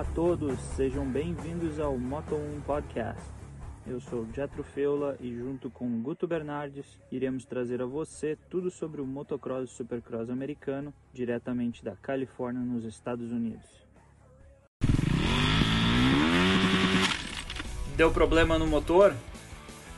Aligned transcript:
Olá 0.00 0.08
a 0.08 0.14
todos, 0.14 0.58
sejam 0.76 1.04
bem-vindos 1.04 1.78
ao 1.78 1.98
Moto 1.98 2.34
1 2.34 2.62
Podcast. 2.62 3.22
Eu 3.86 4.00
sou 4.00 4.26
Jetro 4.34 4.62
Feula 4.62 5.14
e 5.20 5.30
junto 5.36 5.68
com 5.68 6.00
Guto 6.00 6.26
Bernardes 6.26 6.86
iremos 7.12 7.44
trazer 7.44 7.82
a 7.82 7.84
você 7.84 8.34
tudo 8.48 8.70
sobre 8.70 9.02
o 9.02 9.06
motocross 9.06 9.68
e 9.68 9.74
supercross 9.74 10.30
americano 10.30 10.94
diretamente 11.12 11.84
da 11.84 11.94
Califórnia 11.96 12.62
nos 12.62 12.86
Estados 12.86 13.30
Unidos. 13.30 13.66
Deu 17.94 18.10
problema 18.10 18.58
no 18.58 18.66
motor? 18.66 19.14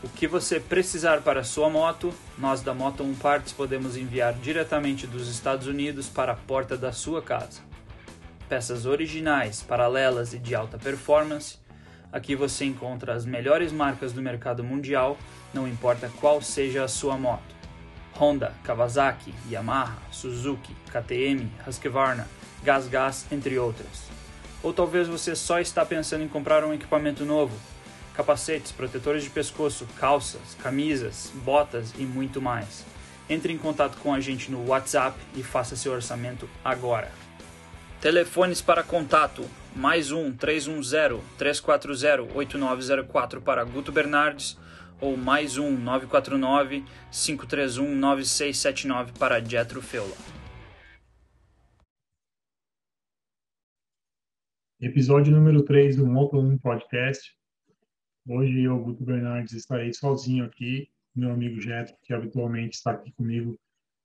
O 0.02 0.08
que 0.08 0.26
você 0.26 0.58
precisar 0.58 1.22
para 1.22 1.44
sua 1.44 1.70
moto, 1.70 2.12
nós 2.36 2.60
da 2.60 2.74
Moto 2.74 3.04
1 3.04 3.14
Parts 3.14 3.52
podemos 3.52 3.96
enviar 3.96 4.34
diretamente 4.34 5.06
dos 5.06 5.28
Estados 5.28 5.68
Unidos 5.68 6.08
para 6.08 6.32
a 6.32 6.36
porta 6.36 6.76
da 6.76 6.90
sua 6.90 7.22
casa. 7.22 7.71
Peças 8.52 8.84
originais, 8.84 9.62
paralelas 9.62 10.34
e 10.34 10.38
de 10.38 10.54
alta 10.54 10.76
performance. 10.76 11.56
Aqui 12.12 12.36
você 12.36 12.66
encontra 12.66 13.14
as 13.14 13.24
melhores 13.24 13.72
marcas 13.72 14.12
do 14.12 14.20
mercado 14.20 14.62
mundial, 14.62 15.16
não 15.54 15.66
importa 15.66 16.12
qual 16.20 16.42
seja 16.42 16.84
a 16.84 16.88
sua 16.88 17.16
moto. 17.16 17.56
Honda, 18.14 18.52
Kawasaki, 18.62 19.32
Yamaha, 19.50 19.96
Suzuki, 20.10 20.76
KTM, 20.90 21.50
Husqvarna, 21.66 22.28
GasGas, 22.62 23.24
entre 23.32 23.58
outras. 23.58 24.10
Ou 24.62 24.70
talvez 24.74 25.08
você 25.08 25.34
só 25.34 25.58
está 25.58 25.82
pensando 25.86 26.22
em 26.22 26.28
comprar 26.28 26.62
um 26.62 26.74
equipamento 26.74 27.24
novo 27.24 27.58
capacetes, 28.14 28.70
protetores 28.70 29.24
de 29.24 29.30
pescoço, 29.30 29.88
calças, 29.98 30.54
camisas, 30.62 31.32
botas 31.36 31.94
e 31.96 32.02
muito 32.02 32.42
mais. 32.42 32.84
Entre 33.30 33.50
em 33.50 33.56
contato 33.56 33.96
com 33.96 34.12
a 34.12 34.20
gente 34.20 34.50
no 34.50 34.68
WhatsApp 34.68 35.18
e 35.34 35.42
faça 35.42 35.74
seu 35.74 35.92
orçamento 35.92 36.46
agora. 36.62 37.21
Telefones 38.02 38.60
para 38.60 38.82
contato: 38.82 39.42
mais 39.76 40.10
um 40.10 40.36
310 40.36 41.22
340 41.38 42.34
8904 42.36 43.40
para 43.40 43.62
Guto 43.62 43.92
Bernardes 43.92 44.58
ou 45.00 45.16
mais 45.16 45.56
um 45.56 45.78
949 45.78 46.84
531 47.12 47.94
9679 47.94 49.12
para 49.16 49.38
Jetro 49.38 49.80
Feula. 49.80 50.16
Episódio 54.80 55.32
número 55.32 55.62
3 55.62 55.94
do 55.94 56.04
Moto 56.04 56.40
1 56.40 56.58
Podcast. 56.58 57.32
Hoje 58.28 58.64
eu, 58.64 58.80
Guto 58.80 59.04
Bernardes, 59.04 59.52
estarei 59.52 59.92
sozinho 59.94 60.44
aqui. 60.44 60.90
Meu 61.14 61.30
amigo 61.30 61.60
Jeto, 61.60 61.94
que 62.02 62.12
habitualmente 62.12 62.74
está 62.74 62.90
aqui 62.90 63.12
comigo, 63.12 63.56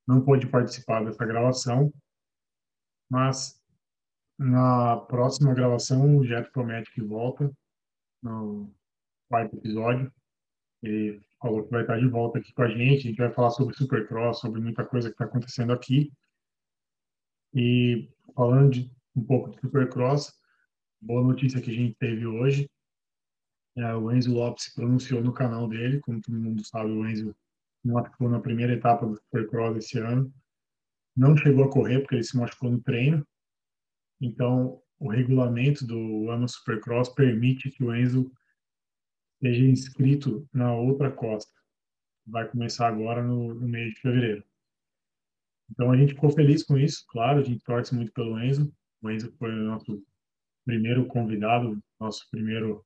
não 0.08 0.22
pôde 0.22 0.46
participar 0.46 1.04
dessa 1.04 1.26
gravação. 1.26 1.92
Mas 3.10 3.57
na 4.38 4.98
próxima 4.98 5.54
gravação, 5.54 6.18
o 6.18 6.26
Jeto 6.26 6.52
promete 6.52 6.92
que 6.92 7.02
volta 7.02 7.52
no 8.22 8.74
quarto 9.30 9.56
episódio. 9.56 10.12
Ele 10.84 11.22
falou 11.42 11.64
que 11.64 11.72
vai 11.72 11.82
estar 11.82 11.98
de 11.98 12.08
volta 12.08 12.40
aqui 12.40 12.54
com 12.54 12.62
a 12.62 12.70
gente. 12.70 13.08
A 13.08 13.10
gente 13.10 13.18
vai 13.18 13.32
falar 13.32 13.50
sobre 13.52 13.76
Supercross, 13.76 14.40
sobre 14.40 14.62
muita 14.62 14.86
coisa 14.86 15.10
que 15.10 15.14
está 15.16 15.26
acontecendo 15.26 15.74
aqui. 15.74 16.12
E 17.54 18.10
falando 18.36 18.72
de 18.72 18.92
um 19.16 19.24
pouco 19.24 19.50
de 19.50 19.60
Supercross, 19.60 20.34
boa 21.02 21.24
notícia 21.24 21.62
que 21.62 21.72
a 21.72 21.74
gente 21.74 21.96
teve 21.96 22.26
hoje 22.26 22.70
é, 23.78 23.96
o 23.96 24.12
Enzo 24.12 24.34
Lopes 24.34 24.66
se 24.66 24.76
pronunciou 24.76 25.22
no 25.22 25.32
canal 25.32 25.68
dele, 25.68 26.00
como 26.00 26.20
todo 26.20 26.36
mundo 26.36 26.66
sabe, 26.66 26.90
o 26.90 27.08
Enzo 27.08 27.36
machucou 27.86 28.28
na 28.28 28.40
primeira 28.40 28.74
etapa 28.74 29.06
do 29.06 29.16
Supercross 29.16 29.78
esse 29.78 30.00
ano. 30.00 30.34
Não 31.16 31.38
chegou 31.38 31.64
a 31.64 31.72
correr 31.72 32.00
porque 32.00 32.16
ele 32.16 32.24
se 32.24 32.36
machucou 32.36 32.72
no 32.72 32.82
treino. 32.82 33.26
Então, 34.22 34.82
o 35.00 35.10
regulamento 35.10 35.86
do 35.86 36.30
ano 36.30 36.48
Supercross 36.48 37.10
permite 37.10 37.70
que 37.70 37.84
o 37.84 37.96
Enzo 37.96 38.32
seja 39.40 39.64
inscrito 39.64 40.48
na 40.52 40.74
outra 40.74 41.12
costa. 41.12 41.52
Vai 42.26 42.48
começar 42.50 42.88
agora 42.88 43.24
no, 43.24 43.54
no 43.54 43.68
mês 43.68 43.94
de 43.94 44.02
fevereiro. 44.02 44.44
Então, 45.70 45.92
a 45.92 45.98
gente 45.98 46.14
ficou 46.14 46.32
feliz 46.32 46.64
com 46.64 46.78
isso, 46.78 47.06
claro, 47.08 47.40
a 47.40 47.44
gente 47.44 47.64
torce 47.64 47.94
muito 47.94 48.12
pelo 48.14 48.42
Enzo. 48.42 48.74
O 49.02 49.10
Enzo 49.10 49.32
foi 49.38 49.52
o 49.52 49.64
nosso 49.64 50.04
primeiro 50.66 51.06
convidado, 51.06 51.82
nosso 52.00 52.28
primeiro 52.32 52.86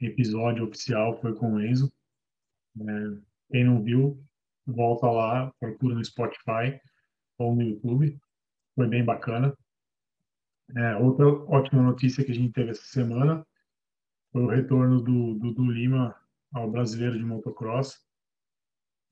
episódio 0.00 0.64
oficial 0.64 1.20
foi 1.20 1.34
com 1.34 1.54
o 1.54 1.64
Enzo. 1.64 1.92
É, 2.80 3.20
quem 3.50 3.64
não 3.64 3.82
viu, 3.82 4.22
volta 4.66 5.06
lá, 5.10 5.52
procura 5.60 5.94
no 5.94 6.04
Spotify 6.04 6.80
ou 7.38 7.54
no 7.54 7.62
YouTube. 7.62 8.18
Foi 8.74 8.88
bem 8.88 9.04
bacana. 9.04 9.56
É, 10.76 10.96
outra 10.96 11.26
ótima 11.26 11.82
notícia 11.82 12.24
que 12.24 12.32
a 12.32 12.34
gente 12.34 12.52
teve 12.52 12.70
essa 12.70 12.84
semana 12.84 13.46
foi 14.32 14.42
o 14.42 14.48
retorno 14.48 15.00
do 15.00 15.34
Dudu 15.34 15.70
Lima 15.70 16.16
ao 16.52 16.70
Brasileiro 16.70 17.18
de 17.18 17.24
Motocross. 17.24 18.00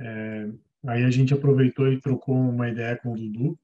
É, 0.01 0.51
aí 0.87 1.05
a 1.05 1.11
gente 1.11 1.35
aproveitou 1.35 1.93
e 1.93 2.01
trocou 2.01 2.35
uma 2.35 2.69
ideia 2.69 2.97
com 2.97 3.13
o 3.13 3.17
Dudu. 3.17 3.59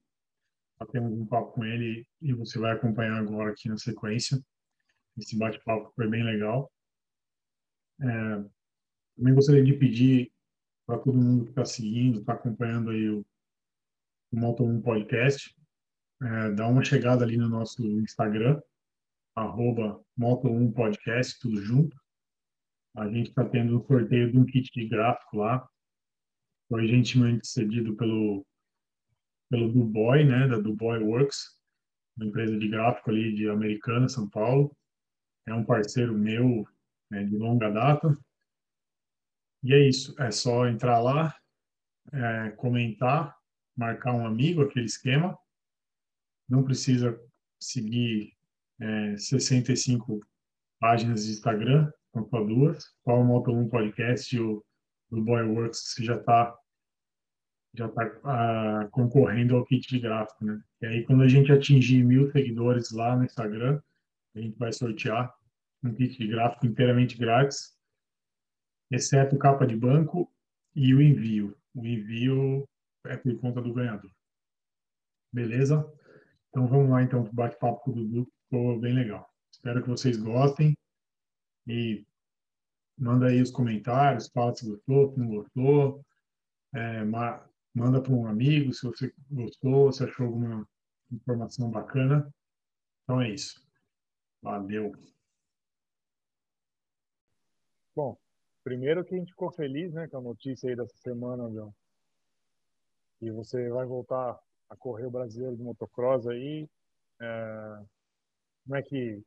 Temos 0.91 1.11
um 1.11 1.25
papo 1.25 1.51
com 1.51 1.65
ele 1.65 2.07
e 2.21 2.33
você 2.33 2.57
vai 2.57 2.71
acompanhar 2.71 3.17
agora 3.17 3.51
aqui 3.51 3.67
na 3.67 3.77
sequência. 3.77 4.41
Esse 5.17 5.37
bate-papo 5.37 5.91
foi 5.93 6.07
bem 6.07 6.23
legal. 6.23 6.71
É, 8.01 8.05
também 9.17 9.33
gostaria 9.33 9.63
de 9.63 9.73
pedir 9.73 10.31
para 10.85 10.97
todo 10.97 11.21
mundo 11.21 11.43
que 11.43 11.49
está 11.51 11.65
seguindo, 11.65 12.19
está 12.19 12.33
acompanhando 12.33 12.91
aí 12.91 13.09
o, 13.09 13.25
o 14.31 14.39
Moto 14.39 14.63
1 14.63 14.81
Podcast, 14.81 15.53
é, 16.21 16.51
dá 16.51 16.67
uma 16.67 16.83
chegada 16.83 17.23
ali 17.23 17.37
no 17.37 17.47
nosso 17.47 17.81
Instagram, 18.01 18.61
arroba 19.35 20.03
Moto 20.17 20.47
1 20.49 20.71
Podcast, 20.73 21.39
tudo 21.39 21.61
junto. 21.61 21.95
A 22.95 23.07
gente 23.07 23.29
está 23.29 23.45
tendo 23.45 23.77
um 23.77 23.85
sorteio 23.85 24.31
de 24.31 24.37
um 24.37 24.45
kit 24.45 24.69
de 24.73 24.87
gráfico 24.87 25.37
lá. 25.37 25.67
Foi 26.67 26.87
gentilmente 26.87 27.47
cedido 27.47 27.95
pelo, 27.95 28.45
pelo 29.49 29.71
Duboy, 29.71 30.25
né, 30.25 30.47
da 30.47 30.57
Duboy 30.57 30.99
Works, 30.99 31.57
uma 32.17 32.25
empresa 32.25 32.57
de 32.57 32.67
gráfico 32.67 33.09
ali 33.09 33.33
de 33.33 33.49
Americana, 33.49 34.09
São 34.09 34.29
Paulo. 34.29 34.75
É 35.47 35.53
um 35.53 35.63
parceiro 35.63 36.13
meu 36.13 36.67
né, 37.09 37.23
de 37.23 37.37
longa 37.37 37.69
data. 37.69 38.15
E 39.63 39.73
é 39.73 39.87
isso, 39.87 40.15
é 40.21 40.31
só 40.31 40.67
entrar 40.67 40.99
lá, 40.99 41.35
é, 42.11 42.51
comentar, 42.51 43.37
marcar 43.75 44.13
um 44.13 44.25
amigo, 44.25 44.61
aquele 44.61 44.85
esquema. 44.85 45.37
Não 46.49 46.63
precisa 46.63 47.19
seguir 47.59 48.33
é, 48.79 49.17
65 49.17 50.19
páginas 50.79 51.25
de 51.25 51.31
Instagram, 51.31 51.91
são 52.13 52.27
só 52.27 52.43
duas. 52.43 52.85
Qual 53.03 53.21
o 53.21 53.25
Moto 53.25 53.51
1 53.51 53.69
Podcast 53.69 54.35
e 54.35 54.39
o 54.39 54.63
do 55.09 55.23
Boyworks, 55.23 55.93
você 55.93 56.03
já 56.03 56.15
está 56.15 56.55
já 57.75 57.87
tá, 57.87 58.01
ah, 58.23 58.87
concorrendo 58.91 59.55
ao 59.55 59.65
kit 59.65 59.87
de 59.87 59.99
gráfico, 59.99 60.43
né? 60.43 60.59
E 60.81 60.85
aí, 60.87 61.05
quando 61.05 61.21
a 61.21 61.27
gente 61.27 61.51
atingir 61.51 62.03
mil 62.03 62.31
seguidores 62.31 62.91
lá 62.91 63.15
no 63.15 63.23
Instagram, 63.23 63.79
a 64.35 64.39
gente 64.39 64.57
vai 64.57 64.73
sortear 64.73 65.33
um 65.83 65.93
kit 65.93 66.17
de 66.17 66.27
gráfico 66.27 66.65
inteiramente 66.65 67.15
grátis, 67.15 67.77
exceto 68.91 69.37
capa 69.37 69.67
de 69.67 69.75
banco 69.75 70.31
e 70.75 70.93
o 70.93 71.01
envio. 71.01 71.55
O 71.75 71.85
envio 71.85 72.67
é 73.05 73.15
por 73.15 73.39
conta 73.39 73.61
do 73.61 73.73
ganhador. 73.73 74.11
Beleza? 75.31 75.85
Então 76.49 76.67
vamos 76.67 76.89
lá 76.89 77.03
então 77.03 77.23
para 77.23 77.31
o 77.31 77.35
bate-papo 77.35 77.81
com 77.81 77.91
o 77.91 77.93
Dudu, 77.93 78.31
ficou 78.43 78.79
bem 78.79 78.93
legal. 78.93 79.29
Espero 79.51 79.81
que 79.81 79.89
vocês 79.89 80.17
gostem 80.17 80.75
e 81.67 82.05
manda 82.97 83.27
aí 83.27 83.41
os 83.41 83.51
comentários, 83.51 84.29
fala 84.29 84.55
se 84.55 84.67
gostou, 84.67 85.11
se 85.11 85.19
não 85.19 85.27
gostou, 85.27 86.05
é, 86.73 87.03
manda 87.03 88.01
para 88.01 88.13
um 88.13 88.27
amigo 88.27 88.73
se 88.73 88.85
você 88.85 89.13
gostou, 89.29 89.91
se 89.91 90.03
achou 90.03 90.27
alguma 90.27 90.67
informação 91.11 91.69
bacana. 91.69 92.31
Então 93.03 93.21
é 93.21 93.29
isso. 93.29 93.63
Valeu. 94.41 94.91
Bom, 97.95 98.17
primeiro 98.63 99.03
que 99.03 99.15
a 99.15 99.17
gente 99.17 99.31
ficou 99.31 99.51
feliz, 99.51 99.93
né, 99.93 100.07
com 100.07 100.17
a 100.17 100.21
notícia 100.21 100.69
aí 100.69 100.75
dessa 100.75 100.95
semana, 100.97 101.51
João. 101.51 101.73
E 103.21 103.29
você 103.29 103.69
vai 103.69 103.85
voltar 103.85 104.39
a 104.69 104.75
correr 104.75 105.09
brasileiro 105.09 105.55
de 105.55 105.63
motocross 105.63 106.27
aí. 106.27 106.67
É, 107.21 107.83
como 108.63 108.75
é 108.75 108.81
que 108.81 109.21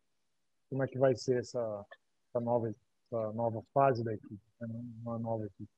como 0.71 0.83
é 0.83 0.89
que 0.89 0.99
vai 0.99 1.15
ser 1.15 1.41
essa, 1.41 1.85
essa 2.29 2.41
nova 2.41 2.69
essa 2.69 3.33
nova 3.33 3.63
fase 3.75 4.03
da 4.03 4.15
equipe, 4.15 4.41
né? 4.61 4.69
uma 5.03 5.19
nova 5.19 5.45
equipe? 5.45 5.71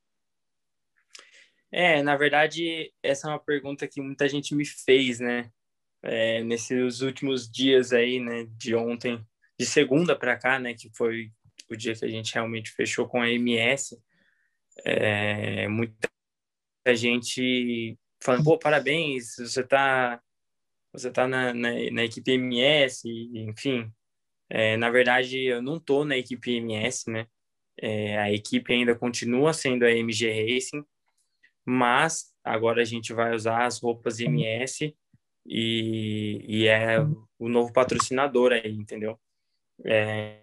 É, 1.72 2.00
na 2.02 2.16
verdade, 2.16 2.94
essa 3.02 3.26
é 3.26 3.30
uma 3.32 3.40
pergunta 3.40 3.88
que 3.88 4.00
muita 4.00 4.28
gente 4.28 4.54
me 4.54 4.64
fez, 4.64 5.18
né? 5.18 5.50
É, 6.00 6.44
nesses 6.44 7.00
últimos 7.00 7.50
dias 7.50 7.92
aí, 7.92 8.20
né, 8.20 8.46
de 8.50 8.76
ontem, 8.76 9.26
de 9.58 9.66
segunda 9.66 10.14
para 10.16 10.36
cá, 10.38 10.58
né, 10.58 10.74
que 10.74 10.90
foi 10.94 11.32
o 11.68 11.74
dia 11.74 11.94
que 11.94 12.04
a 12.04 12.08
gente 12.08 12.34
realmente 12.34 12.70
fechou 12.70 13.08
com 13.08 13.22
a 13.22 13.30
MS, 13.30 13.98
é, 14.84 15.66
muita 15.66 16.08
gente 16.94 17.98
falando, 18.24 18.44
pô, 18.44 18.58
parabéns, 18.58 19.36
você 19.36 19.62
tá, 19.62 20.20
você 20.92 21.10
tá 21.10 21.28
na, 21.28 21.52
na, 21.52 21.70
na 21.92 22.04
equipe 22.04 22.32
MS, 22.32 23.08
enfim, 23.34 23.92
É, 24.50 24.76
na 24.76 24.90
verdade, 24.90 25.40
eu 25.42 25.62
não 25.62 25.76
estou 25.78 26.04
na 26.04 26.16
equipe 26.16 26.56
MS, 26.56 27.10
né? 27.10 27.26
É, 27.78 28.18
a 28.18 28.32
equipe 28.32 28.72
ainda 28.72 28.94
continua 28.96 29.52
sendo 29.52 29.84
a 29.84 29.90
MG 29.90 30.30
Racing, 30.54 30.84
mas 31.66 32.32
agora 32.44 32.82
a 32.82 32.84
gente 32.84 33.12
vai 33.12 33.34
usar 33.34 33.66
as 33.66 33.80
roupas 33.80 34.20
MS 34.20 34.94
e, 35.46 36.44
e 36.46 36.66
é 36.68 37.00
o 37.38 37.48
novo 37.48 37.72
patrocinador 37.72 38.52
aí, 38.52 38.70
entendeu? 38.70 39.18
É, 39.84 40.40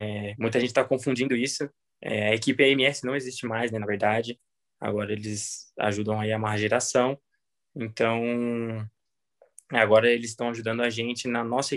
é, 0.00 0.34
muita 0.38 0.58
gente 0.58 0.70
está 0.70 0.84
confundindo 0.84 1.36
isso. 1.36 1.68
É, 2.00 2.30
a 2.30 2.34
equipe 2.34 2.64
AMS 2.64 3.02
não 3.04 3.14
existe 3.14 3.46
mais, 3.46 3.70
né, 3.70 3.78
na 3.78 3.86
verdade. 3.86 4.38
Agora 4.82 5.12
eles 5.12 5.72
ajudam 5.78 6.20
aí 6.20 6.32
a 6.32 6.36
uma 6.36 6.56
geração. 6.56 7.16
Então, 7.72 8.20
agora 9.70 10.10
eles 10.10 10.30
estão 10.30 10.48
ajudando 10.48 10.82
a 10.82 10.90
gente 10.90 11.28
na 11.28 11.44
nossa 11.44 11.76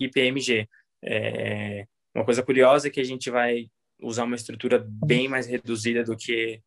AMG. 0.00 0.66
É, 1.04 1.86
uma 2.14 2.24
coisa 2.24 2.42
curiosa 2.42 2.88
é 2.88 2.90
que 2.90 2.98
a 2.98 3.04
gente 3.04 3.30
vai 3.30 3.70
usar 4.00 4.24
uma 4.24 4.36
estrutura 4.36 4.82
bem 4.88 5.28
mais 5.28 5.46
reduzida 5.46 6.02
do 6.02 6.16
que 6.16 6.62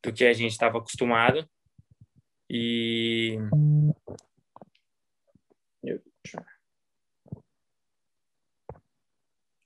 do 0.00 0.12
que 0.12 0.24
a 0.24 0.32
gente 0.32 0.52
estava 0.52 0.78
acostumado. 0.78 1.44
E 2.48 3.36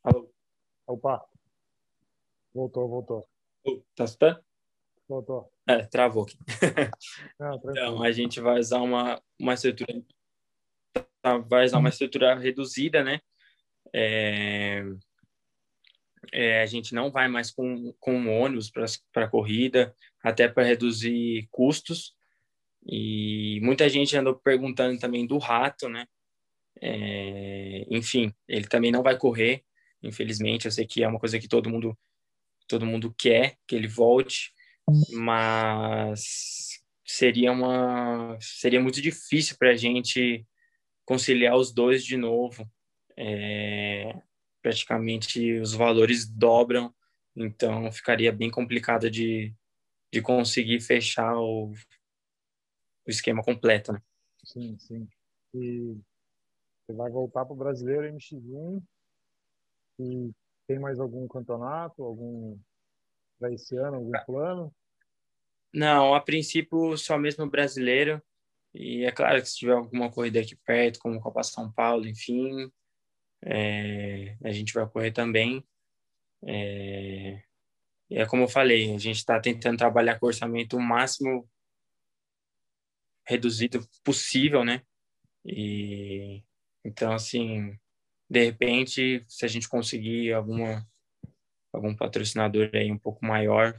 Alô? 0.02 0.32
Opa. 0.86 1.22
Voltou, 2.54 2.88
voltou. 2.88 3.31
Tá 3.94 4.04
escutando? 4.04 4.42
Voltou. 5.08 5.52
É, 5.68 5.82
travou 5.84 6.24
aqui. 6.24 6.38
Não, 7.38 7.56
então, 7.56 8.02
a 8.02 8.12
gente 8.12 8.40
vai 8.40 8.58
usar 8.58 8.80
uma, 8.80 9.20
uma 9.38 9.54
estrutura 9.54 10.02
vai 11.48 11.64
usar 11.64 11.78
uma 11.78 11.88
estrutura 11.88 12.36
reduzida, 12.36 13.04
né? 13.04 13.20
É, 13.94 14.82
é, 16.32 16.62
a 16.62 16.66
gente 16.66 16.94
não 16.94 17.10
vai 17.10 17.28
mais 17.28 17.50
com, 17.50 17.92
com 17.98 18.40
ônibus 18.40 18.70
para 19.12 19.28
corrida, 19.28 19.94
até 20.22 20.48
para 20.48 20.64
reduzir 20.64 21.46
custos. 21.50 22.14
E 22.84 23.60
muita 23.62 23.88
gente 23.88 24.16
andou 24.16 24.34
perguntando 24.34 24.98
também 24.98 25.26
do 25.26 25.38
rato, 25.38 25.88
né? 25.88 26.06
É, 26.80 27.86
enfim, 27.90 28.34
ele 28.48 28.66
também 28.66 28.90
não 28.90 29.02
vai 29.02 29.16
correr, 29.16 29.62
infelizmente. 30.02 30.66
Eu 30.66 30.72
sei 30.72 30.86
que 30.86 31.02
é 31.02 31.08
uma 31.08 31.20
coisa 31.20 31.38
que 31.38 31.48
todo 31.48 31.70
mundo 31.70 31.96
todo 32.72 32.86
mundo 32.86 33.14
quer 33.18 33.58
que 33.68 33.76
ele 33.76 33.86
volte, 33.86 34.50
mas 35.12 36.80
seria 37.04 37.52
uma 37.52 38.38
seria 38.40 38.80
muito 38.80 39.02
difícil 39.02 39.56
para 39.58 39.72
a 39.72 39.76
gente 39.76 40.46
conciliar 41.04 41.54
os 41.54 41.70
dois 41.70 42.02
de 42.02 42.16
novo. 42.16 42.66
É, 43.14 44.18
praticamente 44.62 45.58
os 45.58 45.74
valores 45.74 46.26
dobram, 46.26 46.94
então 47.36 47.92
ficaria 47.92 48.32
bem 48.32 48.50
complicado 48.50 49.10
de, 49.10 49.54
de 50.10 50.22
conseguir 50.22 50.80
fechar 50.80 51.36
o, 51.36 51.72
o 53.06 53.10
esquema 53.10 53.42
completo. 53.42 53.92
Né? 53.92 54.02
Sim, 54.44 54.78
sim. 54.78 55.06
E 55.54 55.94
você 56.86 56.96
vai 56.96 57.10
voltar 57.10 57.44
para 57.44 57.52
o 57.52 57.56
Brasileiro 57.56 58.10
MX1 58.16 58.82
e 59.98 60.32
tem 60.72 60.78
mais 60.78 60.98
algum 60.98 61.28
campeonato, 61.28 62.02
algum 62.02 62.58
para 63.38 63.52
esse 63.52 63.76
ano, 63.76 63.96
algum 63.96 64.12
plano? 64.24 64.74
Não, 65.72 66.14
a 66.14 66.20
princípio 66.20 66.96
só 66.96 67.18
mesmo 67.18 67.48
brasileiro. 67.48 68.22
E 68.74 69.04
é 69.04 69.12
claro 69.12 69.42
que 69.42 69.48
se 69.48 69.58
tiver 69.58 69.74
alguma 69.74 70.10
corrida 70.10 70.40
aqui 70.40 70.56
perto, 70.56 70.98
como 70.98 71.20
Copa 71.20 71.42
São 71.42 71.70
Paulo, 71.70 72.06
enfim, 72.06 72.72
é, 73.44 74.34
a 74.42 74.50
gente 74.50 74.72
vai 74.72 74.88
correr 74.88 75.12
também. 75.12 75.62
É, 76.42 77.42
é 78.10 78.26
como 78.26 78.44
eu 78.44 78.48
falei, 78.48 78.94
a 78.94 78.98
gente 78.98 79.18
está 79.18 79.38
tentando 79.38 79.76
trabalhar 79.76 80.18
com 80.18 80.24
o 80.26 80.28
orçamento 80.28 80.76
o 80.76 80.80
máximo 80.80 81.46
reduzido 83.26 83.86
possível, 84.02 84.64
né? 84.64 84.82
E 85.44 86.42
então 86.82 87.12
assim, 87.12 87.78
de 88.32 88.46
repente, 88.46 89.22
se 89.28 89.44
a 89.44 89.48
gente 89.48 89.68
conseguir 89.68 90.32
alguma 90.32 90.88
algum 91.70 91.94
patrocinador 91.94 92.70
aí 92.72 92.90
um 92.90 92.98
pouco 92.98 93.24
maior, 93.24 93.78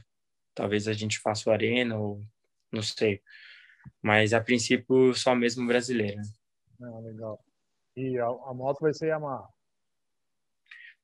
talvez 0.54 0.86
a 0.86 0.92
gente 0.92 1.18
faça 1.18 1.50
o 1.50 1.52
Arena 1.52 1.98
ou 1.98 2.24
não 2.70 2.80
sei. 2.80 3.20
Mas 4.00 4.32
a 4.32 4.40
princípio 4.40 5.12
só 5.12 5.34
mesmo 5.34 5.66
brasileiro. 5.66 6.20
Ah, 6.80 7.00
legal. 7.00 7.44
E 7.96 8.16
a, 8.16 8.26
a 8.26 8.54
moto 8.54 8.80
vai 8.80 8.94
ser 8.94 9.08
Yamaha? 9.08 9.48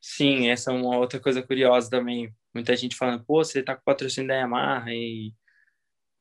Sim, 0.00 0.49
essa 0.49 0.70
é 0.70 0.75
uma 0.75 0.97
outra 0.97 1.19
coisa 1.19 1.43
curiosa 1.43 1.91
também. 1.91 2.32
Muita 2.55 2.76
gente 2.76 2.94
falando, 2.94 3.25
pô, 3.25 3.43
você 3.43 3.64
tá 3.64 3.75
com 3.75 3.82
patrocínio 3.82 4.29
da 4.29 4.37
Yamaha 4.37 4.93
e 4.93 5.35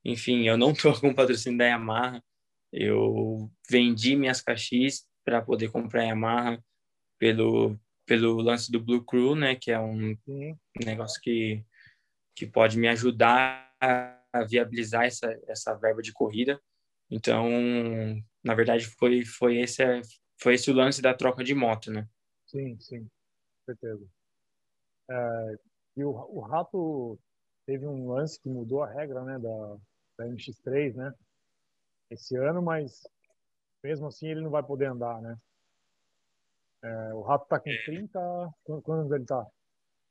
enfim, 0.03 0.47
eu 0.47 0.57
não 0.57 0.73
tô 0.73 0.99
com 0.99 1.13
patrocínio 1.13 1.59
da 1.59 1.65
Yamaha. 1.65 2.23
Eu 2.73 3.51
vendi 3.69 4.15
minhas 4.15 4.41
caixis 4.41 5.07
para 5.23 5.43
poder 5.43 5.71
comprar 5.71 6.01
a 6.01 6.05
Yamaha 6.05 6.63
pelo 7.19 7.77
pelo 8.05 8.41
lance 8.41 8.71
do 8.71 8.83
Blue 8.83 9.05
Crew, 9.05 9.35
né, 9.35 9.55
que 9.55 9.69
é 9.71 9.79
um 9.79 10.17
negócio 10.83 11.21
que 11.21 11.63
que 12.35 12.47
pode 12.47 12.79
me 12.79 12.87
ajudar 12.87 13.69
a 13.79 14.43
viabilizar 14.47 15.05
essa 15.05 15.39
essa 15.47 15.75
verba 15.75 16.01
de 16.01 16.13
corrida. 16.13 16.59
Então, 17.11 17.47
na 18.43 18.55
verdade, 18.55 18.85
foi 18.85 19.23
foi 19.23 19.59
esse 19.59 19.83
foi 20.41 20.55
esse 20.55 20.71
o 20.71 20.73
lance 20.73 21.01
da 21.01 21.13
troca 21.13 21.43
de 21.43 21.53
moto, 21.53 21.91
né? 21.91 22.07
Sim, 22.45 22.79
sim, 22.79 23.07
certeza. 23.65 24.07
É, 25.09 25.55
e 25.97 26.03
o, 26.03 26.11
o 26.11 26.39
Rato 26.39 27.19
teve 27.65 27.85
um 27.85 28.09
lance 28.09 28.39
que 28.41 28.49
mudou 28.49 28.81
a 28.81 28.89
regra, 28.89 29.23
né, 29.23 29.37
da, 29.37 29.77
da 30.17 30.27
MX3, 30.27 30.95
né? 30.95 31.13
Esse 32.09 32.35
ano, 32.37 32.61
mas 32.61 33.01
mesmo 33.83 34.07
assim 34.07 34.27
ele 34.27 34.41
não 34.41 34.49
vai 34.49 34.63
poder 34.63 34.85
andar, 34.85 35.21
né? 35.21 35.37
É, 36.83 37.13
o 37.13 37.21
Rato 37.21 37.47
tá 37.47 37.59
com 37.59 37.69
30. 37.85 38.19
Quantos 38.83 39.11
ele 39.11 39.25
tá? 39.25 39.45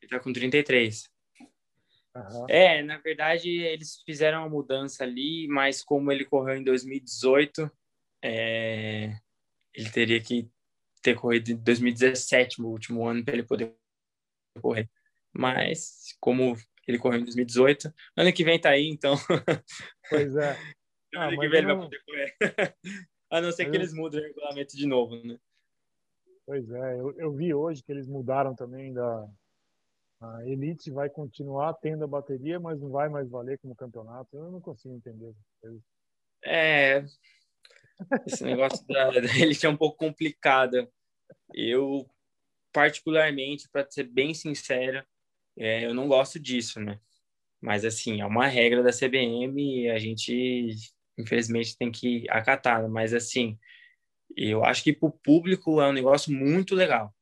Ele 0.00 0.10
tá 0.10 0.20
com 0.20 0.32
33. 0.32 1.10
Uhum. 2.14 2.46
É, 2.48 2.82
na 2.82 2.98
verdade, 2.98 3.50
eles 3.50 4.02
fizeram 4.04 4.40
uma 4.40 4.48
mudança 4.48 5.04
ali, 5.04 5.46
mas 5.48 5.82
como 5.82 6.10
ele 6.10 6.25
correu 6.25 6.56
em 6.56 6.64
2018, 6.64 7.70
é, 8.22 9.16
ele 9.72 9.90
teria 9.90 10.20
que 10.20 10.50
ter 11.02 11.14
corrido 11.14 11.50
em 11.50 11.56
2017, 11.56 12.60
o 12.60 12.66
último 12.66 13.06
ano, 13.06 13.25
para 13.25 13.34
ele 13.34 13.44
poder 13.44 13.75
correr. 14.60 14.90
Mas, 15.32 16.16
como 16.20 16.56
ele 16.87 16.98
correu 16.98 17.20
em 17.20 17.25
2018, 17.25 17.92
ano 18.16 18.32
que 18.32 18.44
vem 18.44 18.60
tá 18.60 18.70
aí, 18.70 18.88
então. 18.88 19.14
Pois 20.10 20.34
é. 20.37 20.50
ano 21.14 21.37
ah, 21.37 21.40
que 21.40 21.48
vem 21.48 21.58
ele 21.58 21.66
vai 21.66 21.76
poder 21.76 22.02
correr. 22.04 22.37
A 23.30 23.42
não 23.42 23.52
ser 23.52 23.64
mas 23.64 23.70
que 23.72 23.76
eles 23.76 23.92
mudem 23.92 24.20
o 24.20 24.22
regulamento 24.22 24.75
de 24.75 24.87
novo, 24.87 25.16
né? 25.22 25.38
Pois 26.48 26.70
é, 26.70 26.98
eu, 26.98 27.12
eu 27.18 27.30
vi 27.34 27.52
hoje 27.52 27.82
que 27.82 27.92
eles 27.92 28.06
mudaram 28.06 28.54
também 28.54 28.90
da, 28.90 29.28
a 30.18 30.46
Elite 30.46 30.90
vai 30.90 31.10
continuar 31.10 31.74
tendo 31.74 32.04
a 32.04 32.08
bateria, 32.08 32.58
mas 32.58 32.80
não 32.80 32.88
vai 32.88 33.10
mais 33.10 33.28
valer 33.28 33.58
como 33.58 33.76
campeonato. 33.76 34.34
Eu 34.34 34.50
não 34.50 34.58
consigo 34.58 34.94
entender. 34.94 35.34
É, 36.42 37.04
esse 38.26 38.42
negócio 38.44 38.82
da, 38.86 39.10
da 39.20 39.38
Elite 39.38 39.66
é 39.66 39.68
um 39.68 39.76
pouco 39.76 39.98
complicado. 39.98 40.90
Eu, 41.52 42.08
particularmente, 42.72 43.68
para 43.68 43.86
ser 43.90 44.04
bem 44.04 44.32
sincero, 44.32 45.06
é, 45.54 45.84
eu 45.84 45.92
não 45.92 46.08
gosto 46.08 46.40
disso, 46.40 46.80
né? 46.80 46.98
Mas, 47.60 47.84
assim, 47.84 48.22
é 48.22 48.24
uma 48.24 48.46
regra 48.46 48.82
da 48.82 48.90
CBM 48.90 49.82
e 49.82 49.90
a 49.90 49.98
gente, 49.98 50.70
infelizmente, 51.18 51.76
tem 51.76 51.92
que 51.92 52.24
acatar. 52.30 52.88
Mas, 52.88 53.12
assim, 53.12 53.58
eu 54.47 54.64
acho 54.64 54.83
que 54.85 54.92
para 54.92 55.09
o 55.09 55.12
público 55.12 55.80
é 55.80 55.88
um 55.88 55.92
negócio 55.92 56.33
muito 56.33 56.75
legal. 56.75 57.14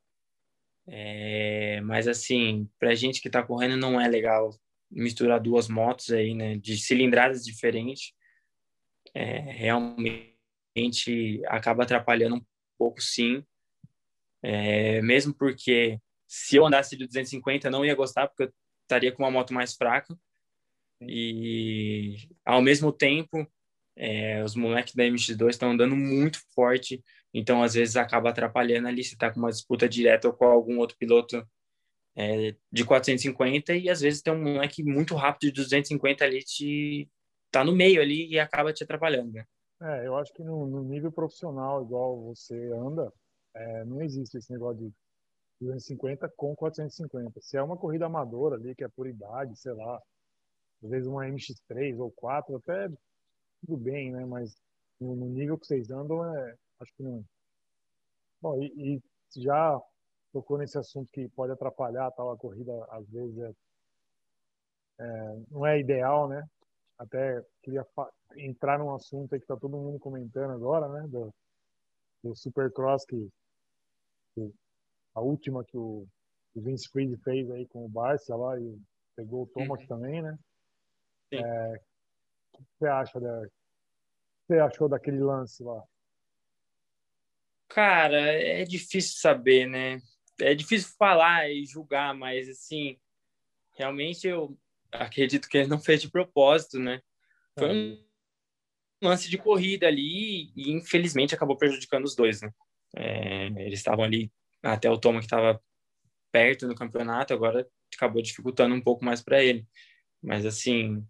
É, 0.89 1.81
mas 1.81 2.07
assim, 2.07 2.69
para 2.79 2.95
gente 2.95 3.21
que 3.21 3.29
está 3.29 3.43
correndo 3.43 3.77
não 3.77 4.01
é 4.01 4.07
legal 4.07 4.55
misturar 4.91 5.41
duas 5.41 5.69
motos 5.69 6.11
aí, 6.13 6.35
né, 6.35 6.57
de 6.57 6.77
cilindradas 6.77 7.45
diferentes. 7.45 8.13
É, 9.15 9.39
realmente 9.39 10.37
acaba 11.47 11.85
atrapalhando 11.85 12.37
um 12.37 12.45
pouco, 12.79 13.01
sim. 13.01 13.45
É, 14.43 15.01
mesmo 15.03 15.35
porque 15.35 16.01
se 16.27 16.57
eu 16.57 16.67
andasse 16.67 16.97
de 16.97 17.07
250 17.07 17.69
eu 17.69 17.73
não 17.73 17.85
ia 17.85 17.95
gostar 17.95 18.29
porque 18.29 18.45
eu 18.45 18.53
estaria 18.83 19.11
com 19.13 19.23
uma 19.23 19.31
moto 19.31 19.55
mais 19.55 19.75
fraca. 19.75 20.17
E 21.01 22.29
ao 22.45 22.63
mesmo 22.63 22.93
tempo, 22.93 23.47
é, 23.97 24.43
os 24.45 24.55
moleques 24.55 24.95
da 24.95 25.05
MX2 25.05 25.51
estão 25.51 25.71
andando 25.71 25.97
muito 25.97 26.39
forte 26.55 27.03
então, 27.39 27.63
às 27.63 27.75
vezes, 27.75 27.97
acaba 27.97 28.31
atrapalhando 28.31 28.89
ali 28.89 29.05
se 29.05 29.13
está 29.13 29.31
com 29.31 29.39
uma 29.39 29.51
disputa 29.51 29.87
direta 29.87 30.27
ou 30.27 30.33
com 30.33 30.47
algum 30.47 30.79
outro 30.79 30.97
piloto 30.97 31.47
é, 32.17 32.57
de 32.73 32.83
450 32.83 33.75
e 33.75 33.91
às 33.91 34.01
vezes 34.01 34.23
tem 34.23 34.33
um 34.33 34.43
moleque 34.43 34.83
muito 34.83 35.15
rápido 35.15 35.53
de 35.53 35.61
250 35.61 36.25
ali 36.25 36.43
te 36.43 37.11
tá 37.51 37.63
no 37.63 37.77
meio 37.77 38.01
ali 38.01 38.27
e 38.29 38.39
acaba 38.39 38.73
te 38.73 38.83
atrapalhando. 38.83 39.33
Né? 39.33 39.45
É, 39.83 40.07
eu 40.07 40.17
acho 40.17 40.33
que 40.33 40.43
no, 40.43 40.67
no 40.67 40.83
nível 40.83 41.13
profissional, 41.13 41.83
igual 41.83 42.19
você 42.23 42.55
anda, 42.73 43.13
É, 43.55 43.85
não 43.85 44.01
existe 44.01 44.39
esse 44.39 44.51
negócio 44.51 44.79
de 44.79 44.93
250 45.61 46.31
com 46.37 46.57
450. 46.57 47.39
Se 47.43 47.59
é 47.59 47.63
uma 47.63 47.77
corrida 47.77 48.07
amadora 48.07 48.57
ali, 48.57 48.75
que 48.75 48.85
é 48.85 48.89
por 48.89 49.07
idade, 49.07 49.55
sei 49.59 49.75
lá, 49.75 50.01
às 50.83 50.89
vezes 50.89 51.07
uma 51.07 51.27
MX3 51.27 51.99
ou 51.99 52.11
4, 52.13 52.57
até 52.57 52.89
tudo 53.67 53.77
bem, 53.77 54.13
né? 54.13 54.25
Mas 54.25 54.57
no, 55.01 55.17
no 55.17 55.27
nível 55.27 55.59
que 55.59 55.67
vocês 55.67 55.91
andam, 55.91 56.25
é, 56.35 56.57
acho 56.81 56.95
que 56.95 57.03
não. 57.03 57.25
Bom, 58.41 58.63
e, 58.63 59.01
e 59.35 59.41
já 59.43 59.81
tocou 60.33 60.59
nesse 60.59 60.79
assunto 60.79 61.11
que 61.13 61.29
pode 61.31 61.53
atrapalhar 61.53 62.11
tal 62.13 62.31
a 62.31 62.37
corrida, 62.37 62.73
às 62.91 63.09
vezes 63.09 63.39
é, 63.39 63.53
é 65.01 65.37
não 65.51 65.67
é 65.67 65.81
ideal, 65.81 66.29
né? 66.29 66.49
Até 66.99 67.45
queria 67.63 67.87
entrar 68.37 68.79
num 68.79 68.95
assunto 68.95 69.35
aí 69.35 69.41
que 69.41 69.45
está 69.45 69.57
todo 69.57 69.77
mundo 69.77 69.99
comentando 69.99 70.53
agora, 70.53 70.89
né? 70.89 71.09
Do, 71.09 71.35
do 72.23 72.37
Supercross 72.37 73.05
que, 73.05 73.29
que 74.35 74.55
a 75.15 75.21
última 75.21 75.65
que 75.65 75.77
o, 75.77 76.07
o 76.55 76.61
Vince 76.61 76.89
Fried 76.89 77.17
fez 77.23 77.51
aí 77.51 77.67
com 77.67 77.85
o 77.85 77.89
Barça 77.89 78.35
lá 78.37 78.59
e 78.59 78.79
pegou 79.15 79.43
o 79.43 79.47
Thomas 79.47 79.81
uhum. 79.83 79.87
também, 79.87 80.23
né? 80.23 80.39
É, 81.33 81.83
o 82.55 82.59
que 82.59 82.65
você 82.79 82.87
acha 82.87 83.21
da, 83.21 83.47
você 84.47 84.59
achou 84.59 84.89
daquele 84.89 85.21
lance 85.21 85.63
lá? 85.63 85.83
Cara, 87.69 88.21
é 88.21 88.65
difícil 88.65 89.19
saber, 89.19 89.67
né? 89.67 90.01
É 90.41 90.55
difícil 90.55 90.95
falar 90.99 91.51
e 91.51 91.65
julgar, 91.65 92.15
mas 92.15 92.49
assim, 92.49 92.99
realmente 93.75 94.27
eu 94.27 94.57
acredito 94.93 95.49
que 95.49 95.59
ele 95.59 95.69
não 95.69 95.79
fez 95.79 96.01
de 96.01 96.11
propósito, 96.11 96.79
né? 96.79 97.03
Foi 97.59 97.71
um 97.71 98.05
lance 99.03 99.29
de 99.29 99.37
corrida 99.37 99.87
ali 99.87 100.53
e 100.55 100.71
infelizmente 100.73 101.35
acabou 101.35 101.57
prejudicando 101.57 102.05
os 102.05 102.15
dois, 102.15 102.41
né? 102.41 102.53
É, 102.95 103.47
eles 103.47 103.81
estavam 103.81 104.05
ali 104.05 104.33
até 104.63 104.89
o 104.91 104.99
Toma 104.99 105.19
que 105.19 105.27
estava 105.27 105.61
perto 106.31 106.67
no 106.67 106.75
campeonato, 106.75 107.35
agora 107.35 107.67
acabou 107.95 108.23
dificultando 108.23 108.75
um 108.75 108.81
pouco 108.81 109.05
mais 109.05 109.23
para 109.23 109.43
ele. 109.43 109.67
Mas 110.23 110.47
assim, 110.47 111.07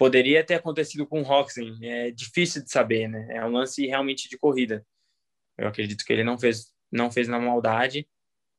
poderia 0.00 0.42
ter 0.42 0.54
acontecido 0.54 1.06
com 1.06 1.20
o 1.20 1.22
Roxen, 1.22 1.78
é 1.82 2.10
difícil 2.10 2.64
de 2.64 2.70
saber, 2.70 3.06
né? 3.06 3.36
É 3.36 3.44
um 3.44 3.50
lance 3.50 3.86
realmente 3.86 4.30
de 4.30 4.38
corrida. 4.38 4.82
Eu 5.58 5.68
acredito 5.68 6.06
que 6.06 6.10
ele 6.10 6.24
não 6.24 6.38
fez 6.38 6.72
não 6.90 7.12
fez 7.12 7.28
na 7.28 7.38
maldade 7.38 8.08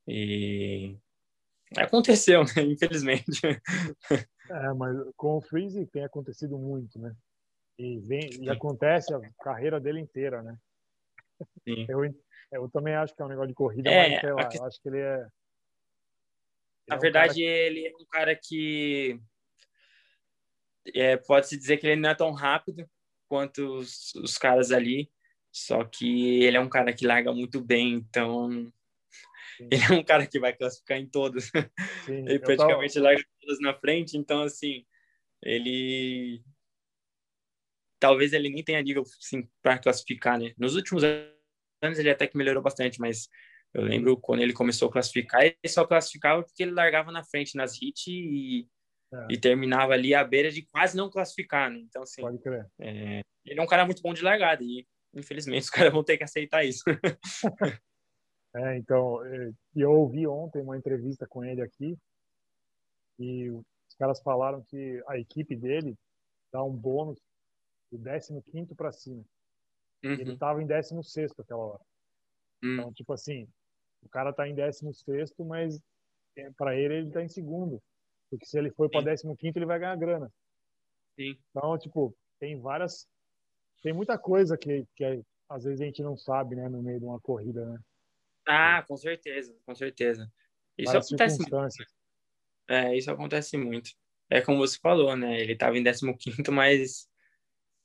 e 0.08 0.96
aconteceu, 1.76 2.44
né? 2.44 2.46
Infelizmente. 2.70 3.42
É, 4.52 4.74
mas 4.78 4.96
com 5.18 5.38
o 5.38 5.42
Freeze 5.42 5.84
tem 5.88 6.04
acontecido 6.04 6.60
muito, 6.60 7.00
né? 7.00 7.12
E, 7.80 7.98
vem, 8.02 8.30
e 8.40 8.48
acontece 8.48 9.12
a 9.12 9.20
carreira 9.44 9.80
dele 9.80 10.00
inteira, 10.00 10.44
né? 10.44 10.56
Sim. 11.68 11.88
Eu, 11.90 12.04
eu 12.52 12.70
também 12.70 12.94
acho 12.94 13.16
que 13.16 13.22
é 13.24 13.26
um 13.26 13.30
negócio 13.30 13.48
de 13.48 13.56
corrida, 13.56 13.90
é, 13.90 14.12
mas 14.12 14.20
sei 14.20 14.32
lá, 14.32 14.48
que... 14.48 14.60
eu 14.60 14.66
acho 14.66 14.80
que 14.80 14.90
ele 14.90 15.00
é. 15.00 15.16
Ele 15.16 15.28
Na 16.88 16.96
é 16.96 16.98
um 16.98 17.02
verdade, 17.02 17.34
que... 17.34 17.42
ele 17.42 17.88
é 17.88 17.92
um 18.00 18.06
cara 18.12 18.36
que. 18.36 19.20
É, 20.94 21.18
Pode-se 21.18 21.58
dizer 21.58 21.78
que 21.78 21.88
ele 21.88 22.02
não 22.02 22.10
é 22.10 22.16
tão 22.16 22.32
rápido 22.32 22.90
quanto 23.28 23.78
os, 23.78 24.14
os 24.16 24.38
caras 24.38 24.72
ali, 24.72 25.10
só 25.52 25.84
que 25.84 26.44
ele 26.44 26.58
é 26.58 26.60
um 26.60 26.70
cara 26.70 26.94
que 26.94 27.06
larga 27.06 27.32
muito 27.34 27.62
bem, 27.62 27.94
então 27.94 28.72
ele 29.72 29.84
é 29.84 29.94
um 29.94 30.04
cara 30.04 30.26
que 30.26 30.40
vai 30.40 30.54
classificar 30.54 30.98
em 30.98 31.08
todas. 31.08 31.46
Sim, 32.06 32.26
ele 32.28 32.40
praticamente 32.40 32.94
tava... 32.96 33.06
larga 33.06 33.24
todas 33.40 33.60
na 33.60 33.74
frente, 33.74 34.18
então 34.18 34.42
assim, 34.42 34.86
ele 35.44 36.44
talvez 38.00 38.34
ele 38.34 38.50
nem 38.50 38.64
tenha 38.64 38.82
nível 38.82 39.04
assim, 39.04 39.48
para 39.62 39.78
classificar, 39.78 40.40
né? 40.40 40.54
Nos 40.58 40.76
últimos 40.76 41.04
anos 41.04 42.00
ele 42.00 42.10
até 42.10 42.26
que 42.26 42.36
melhorou 42.36 42.64
bastante, 42.64 43.00
mas 43.00 43.30
eu 43.74 43.84
lembro 43.84 44.18
quando 44.18 44.42
ele 44.42 44.54
começou 44.54 44.90
a 44.90 44.92
classificar, 44.92 45.44
ele 45.44 45.56
só 45.68 45.86
classificava 45.86 46.44
porque 46.44 46.64
ele 46.64 46.72
largava 46.72 47.12
na 47.12 47.24
frente 47.24 47.56
nas 47.56 47.82
hits 47.82 48.08
e, 48.08 48.68
é. 49.14 49.28
e 49.30 49.40
terminava 49.40 49.94
ali 49.94 50.14
à 50.14 50.24
beira 50.24 50.52
de 50.52 50.62
quase 50.64 50.96
não 50.96 51.10
classificar, 51.10 51.70
né? 51.70 51.80
Então, 51.80 52.04
assim, 52.04 52.22
Pode 52.22 52.40
crer. 52.40 52.68
É, 52.80 53.22
ele 53.46 53.60
é 53.60 53.64
um 53.64 53.68
cara 53.68 53.86
muito 53.86 54.02
bom 54.02 54.14
de 54.14 54.24
largada 54.24 54.64
e, 54.64 54.88
infelizmente, 55.14 55.64
os 55.66 55.70
caras 55.70 55.92
vão 55.92 56.04
ter 56.04 56.18
que 56.18 56.24
aceitar 56.24 56.64
isso. 56.64 56.84
é, 58.56 58.78
então, 58.78 59.26
é, 59.26 59.52
eu 59.76 59.92
ouvi 59.92 60.28
ontem 60.28 60.62
uma 60.62 60.78
entrevista 60.78 61.28
com 61.28 61.44
ele 61.44 61.62
aqui 61.62 61.98
e 63.20 63.50
os 63.50 63.96
caras 63.98 64.22
falaram 64.22 64.64
que 64.64 65.04
a 65.08 65.18
equipe 65.18 65.56
dele 65.56 65.96
dá 66.52 66.64
um 66.64 66.72
bônus 66.72 67.20
do 67.92 68.42
15 68.52 68.76
para 68.76 68.92
cima. 68.92 69.24
Uhum. 70.04 70.14
Ele 70.14 70.34
estava 70.34 70.62
em 70.64 70.66
16 70.66 71.32
aquela 71.38 71.64
hora. 71.64 71.84
Uhum. 72.64 72.74
Então, 72.74 72.94
tipo 72.94 73.14
assim, 73.14 73.48
o 74.02 74.10
cara 74.10 74.34
tá 74.34 74.48
em 74.48 74.56
16, 74.56 75.34
mas 75.40 75.80
é, 76.36 76.50
para 76.52 76.76
ele 76.76 76.96
ele 76.96 77.12
tá 77.12 77.22
em 77.22 77.30
segundo. 77.30 77.82
Porque 78.32 78.46
se 78.46 78.58
ele 78.58 78.72
for 78.72 78.90
para 78.90 79.14
15, 79.14 79.28
ele 79.54 79.66
vai 79.66 79.78
ganhar 79.78 79.98
grana. 79.98 80.32
Sim. 81.20 81.38
Então, 81.50 81.78
tipo, 81.78 82.16
tem 82.40 82.58
várias. 82.60 83.06
Tem 83.84 83.92
muita 83.92 84.18
coisa 84.18 84.58
que, 84.58 84.88
que 84.96 85.04
é, 85.04 85.22
às 85.50 85.66
vezes 85.66 85.82
a 85.82 85.86
gente 85.86 86.02
não 86.02 86.16
sabe, 86.16 86.56
né, 86.56 86.70
no 86.70 86.82
meio 86.82 87.00
de 87.00 87.06
uma 87.06 87.20
corrida, 87.20 87.66
né? 87.66 87.78
Ah, 88.48 88.84
com 88.88 88.96
certeza, 88.96 89.54
com 89.66 89.76
certeza. 89.76 90.32
Isso 90.78 90.92
várias 90.92 91.08
acontece 91.08 91.40
muito. 91.40 91.86
É, 92.70 92.98
isso 92.98 93.12
acontece 93.12 93.58
muito. 93.58 93.92
É 94.30 94.40
como 94.40 94.60
você 94.60 94.78
falou, 94.80 95.16
né? 95.18 95.42
Ele 95.42 95.54
estava 95.54 95.78
em 95.78 95.84
15, 95.84 96.50
mas 96.52 97.10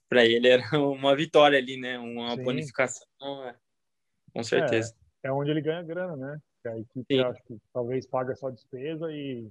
para 0.09 0.25
ele 0.25 0.49
era 0.49 0.63
uma 0.81 1.17
vitória 1.17 1.59
ali, 1.59 1.77
né? 1.77 1.99
Uma 1.99 2.37
Sim. 2.37 2.45
bonificação, 2.45 3.45
é. 3.45 3.57
com 4.33 4.45
certeza. 4.45 4.95
É, 5.25 5.29
é, 5.29 5.33
onde 5.33 5.51
ele 5.51 5.61
ganha 5.61 5.83
grana, 5.83 6.17
né? 6.17 6.39
A 6.67 6.79
equipe 6.79 7.21
acho 7.21 7.43
que 7.45 7.59
talvez 7.73 8.07
paga 8.07 8.35
só 8.35 8.51
despesa 8.51 9.11
e 9.13 9.49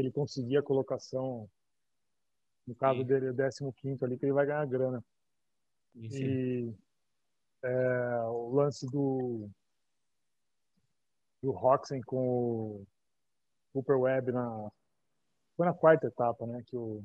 ele 0.00 0.10
conseguir 0.10 0.56
a 0.56 0.62
colocação, 0.62 1.48
no 2.66 2.74
caso 2.74 3.00
Sim. 3.00 3.06
dele, 3.06 3.30
o 3.30 3.72
15 3.72 4.04
ali, 4.04 4.18
que 4.18 4.26
ele 4.26 4.32
vai 4.32 4.46
ganhar 4.46 4.66
grana. 4.66 5.04
Sim. 5.94 6.24
E 6.24 6.74
é, 7.62 8.22
o 8.24 8.54
lance 8.54 8.86
do 8.86 9.48
do 11.40 11.52
Roxen 11.52 12.00
com 12.02 12.28
o 12.28 12.86
Cooper 13.72 13.98
Webb 13.98 14.32
na 14.32 14.70
foi 15.56 15.66
na 15.66 15.74
quarta 15.74 16.06
etapa, 16.06 16.46
né? 16.46 16.62
Que 16.66 16.76
o 16.76 17.02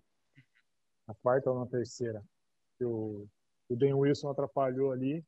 na 1.07 1.13
quarta 1.15 1.51
ou 1.51 1.59
na 1.59 1.67
terceira 1.67 2.23
que 2.77 2.85
o, 2.85 3.27
o 3.69 3.75
Dan 3.75 3.95
Wilson 3.95 4.29
atrapalhou 4.29 4.91
ali. 4.91 5.23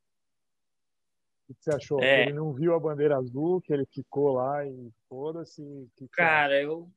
O 1.47 1.53
que 1.53 1.63
você 1.63 1.75
achou? 1.75 2.01
É... 2.01 2.23
Ele 2.23 2.33
não 2.33 2.53
viu 2.53 2.73
a 2.73 2.79
bandeira 2.79 3.17
azul, 3.17 3.61
que 3.61 3.71
ele 3.71 3.85
ficou 3.85 4.33
lá 4.33 4.65
e 4.65 4.91
foda-se? 5.07 5.63
Cara, 6.11 6.61
eu. 6.61 6.89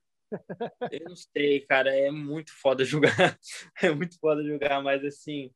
Eu 0.91 1.09
não 1.09 1.17
sei, 1.17 1.61
cara. 1.61 1.95
É 1.95 2.11
muito 2.11 2.53
foda 2.53 2.85
jogar. 2.85 3.11
é 3.83 3.91
muito 3.91 4.19
foda 4.19 4.43
jogar, 4.45 4.83
mas 4.83 5.05
assim. 5.05 5.53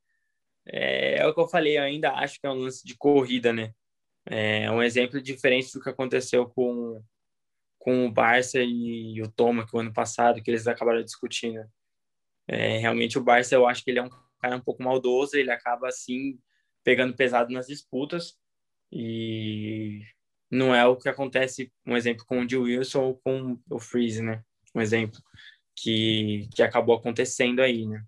É, 0.67 1.19
é 1.19 1.27
o 1.27 1.35
que 1.35 1.41
eu 1.41 1.49
falei, 1.49 1.77
eu 1.77 1.83
ainda 1.83 2.13
acho 2.13 2.41
que 2.41 2.47
é 2.47 2.51
um 2.51 2.55
lance 2.55 2.87
de 2.87 2.97
corrida, 2.97 3.53
né? 3.53 3.75
É 4.27 4.71
um 4.71 4.83
exemplo 4.83 5.21
diferente 5.21 5.73
do 5.73 5.81
que 5.81 5.91
aconteceu 5.91 6.49
com, 6.49 7.03
com 7.79 8.07
o 8.07 8.13
Barça 8.13 8.61
e 8.63 9.21
o 9.21 9.29
Toma, 9.31 9.67
que 9.67 9.77
o 9.77 9.81
ano 9.81 9.93
passado, 9.93 10.41
que 10.43 10.51
eles 10.51 10.67
acabaram 10.69 11.03
discutindo. 11.03 11.65
É, 12.47 12.79
realmente 12.79 13.19
o 13.19 13.25
Barça, 13.25 13.55
eu 13.55 13.67
acho 13.67 13.83
que 13.85 13.91
ele 13.91 13.99
é 13.99 14.03
um 14.03 14.11
cara 14.41 14.57
um 14.57 14.61
pouco 14.61 14.83
maldoso, 14.83 15.37
ele 15.37 15.51
acaba 15.51 15.89
assim 15.89 16.39
pegando 16.85 17.17
pesado 17.17 17.53
nas 17.53 17.67
disputas 17.67 18.37
e 18.91 20.03
não 20.51 20.75
é 20.75 20.85
o 20.87 20.97
que 20.97 21.09
acontece, 21.09 21.73
um 21.87 21.97
exemplo 21.97 22.25
com 22.27 22.41
o 22.41 22.47
de 22.47 22.57
Wilson 22.57 23.03
ou 23.03 23.17
com 23.19 23.59
o 23.71 23.79
Freeze, 23.79 24.23
né? 24.23 24.45
Um 24.75 24.81
exemplo 24.81 25.21
que, 25.75 26.49
que 26.55 26.63
acabou 26.63 26.97
acontecendo 26.97 27.61
aí, 27.61 27.87
né? 27.87 28.05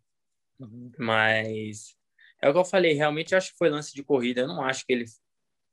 Uhum. 0.58 0.90
Mas 0.98 1.96
é 2.40 2.48
o 2.48 2.52
que 2.52 2.58
eu 2.58 2.64
falei, 2.64 2.92
realmente 2.92 3.34
acho 3.34 3.52
que 3.52 3.58
foi 3.58 3.68
lance 3.68 3.94
de 3.94 4.04
corrida, 4.04 4.42
eu 4.42 4.48
não 4.48 4.62
acho 4.62 4.84
que 4.86 4.92
ele 4.92 5.04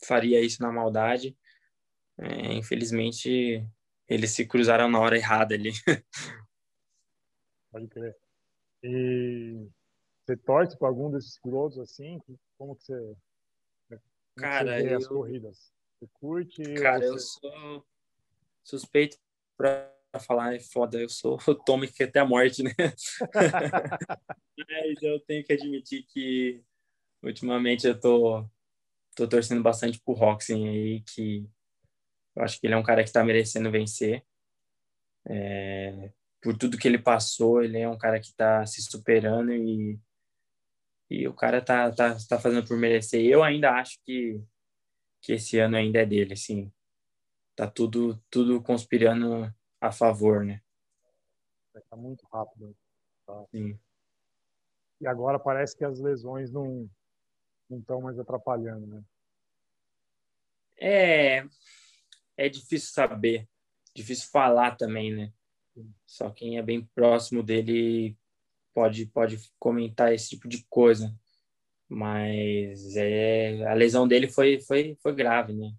faria 0.04 0.42
isso 0.42 0.62
na 0.62 0.72
maldade. 0.72 1.38
É, 2.18 2.54
infelizmente, 2.54 3.66
eles 4.08 4.32
se 4.32 4.46
cruzaram 4.46 4.90
na 4.90 5.00
hora 5.00 5.18
errada 5.18 5.56
ali. 5.56 5.72
Pode 7.72 7.88
crer. 7.88 8.18
E 8.84 9.68
você 10.26 10.36
torce 10.38 10.78
para 10.78 10.88
algum 10.88 11.10
desses 11.12 11.40
pilotos 11.40 11.80
assim? 11.80 12.20
Como 12.58 12.76
que 12.76 12.84
você, 12.84 13.16
como 13.90 14.02
cara, 14.36 14.78
você 14.78 14.84
vê 14.84 14.94
eu... 14.94 14.98
as 14.98 15.08
corridas? 15.08 15.74
Você 16.00 16.08
curte? 16.14 16.62
Cara, 16.76 17.00
você... 17.00 17.08
eu 17.08 17.20
sou 17.20 17.86
suspeito 18.64 19.18
para 19.58 19.94
falar, 20.20 20.56
é 20.56 20.60
foda, 20.60 21.00
eu 21.00 21.10
sou 21.10 21.40
o 21.48 21.56
Tommy 21.56 21.88
que 21.88 22.04
até 22.04 22.20
a 22.20 22.26
morte, 22.26 22.64
né? 22.64 22.72
Mas 24.58 25.02
eu 25.02 25.20
tenho 25.22 25.44
que 25.44 25.54
admitir 25.54 26.06
que 26.08 26.64
ultimamente 27.24 27.88
eu 27.88 28.00
tô, 28.00 28.46
tô 29.16 29.28
torcendo 29.28 29.62
bastante 29.64 30.00
pro 30.02 30.14
Roxen 30.14 30.68
aí, 30.68 31.02
que 31.02 31.48
eu 32.36 32.44
acho 32.44 32.60
que 32.60 32.68
ele 32.68 32.74
é 32.74 32.78
um 32.78 32.84
cara 32.84 33.04
que 33.04 33.12
tá 33.12 33.24
merecendo 33.24 33.72
vencer. 33.72 34.24
É, 35.28 36.12
por 36.42 36.58
tudo 36.58 36.78
que 36.78 36.88
ele 36.88 36.98
passou, 36.98 37.64
ele 37.64 37.80
é 37.80 37.88
um 37.88 37.98
cara 37.98 38.20
que 38.20 38.34
tá 38.36 38.66
se 38.66 38.82
superando 38.82 39.54
e 39.54 40.00
e 41.10 41.28
o 41.28 41.34
cara 41.34 41.62
tá, 41.62 41.92
tá, 41.92 42.18
tá 42.30 42.40
fazendo 42.40 42.66
por 42.66 42.78
merecer. 42.78 43.22
Eu 43.26 43.44
ainda 43.44 43.72
acho 43.72 44.00
que 44.06 44.42
que 45.22 45.34
esse 45.34 45.60
ano 45.60 45.78
ainda 45.78 46.02
é 46.02 46.06
dele, 46.06 46.34
assim. 46.34 46.72
Tá 47.56 47.70
tudo, 47.70 48.22
tudo 48.30 48.62
conspirando 48.62 49.54
a 49.82 49.92
favor, 49.92 50.46
né? 50.46 50.62
Tá 51.90 51.98
muito 51.98 52.26
rápido. 52.32 52.76
Tá. 53.26 53.46
Sim. 53.52 53.78
E 55.02 55.08
agora 55.08 55.40
parece 55.40 55.76
que 55.76 55.84
as 55.84 56.00
lesões 56.00 56.52
não 56.52 56.90
não 57.70 57.80
estão 57.80 58.02
mais 58.02 58.20
atrapalhando, 58.20 58.86
né? 58.86 59.04
É, 60.78 61.46
é 62.36 62.50
difícil 62.50 62.92
saber, 62.92 63.48
difícil 63.96 64.30
falar 64.30 64.76
também, 64.76 65.16
né? 65.16 65.34
Só 66.06 66.30
quem 66.30 66.58
é 66.58 66.62
bem 66.62 66.86
próximo 66.94 67.42
dele 67.42 68.18
pode 68.74 69.06
pode 69.06 69.38
comentar 69.58 70.14
esse 70.14 70.30
tipo 70.30 70.48
de 70.48 70.66
coisa. 70.70 71.18
Mas 71.88 72.96
é 72.96 73.66
a 73.68 73.74
lesão 73.74 74.08
dele 74.08 74.28
foi 74.28 74.60
foi 74.60 74.98
foi 75.02 75.16
grave, 75.16 75.54
né? 75.54 75.74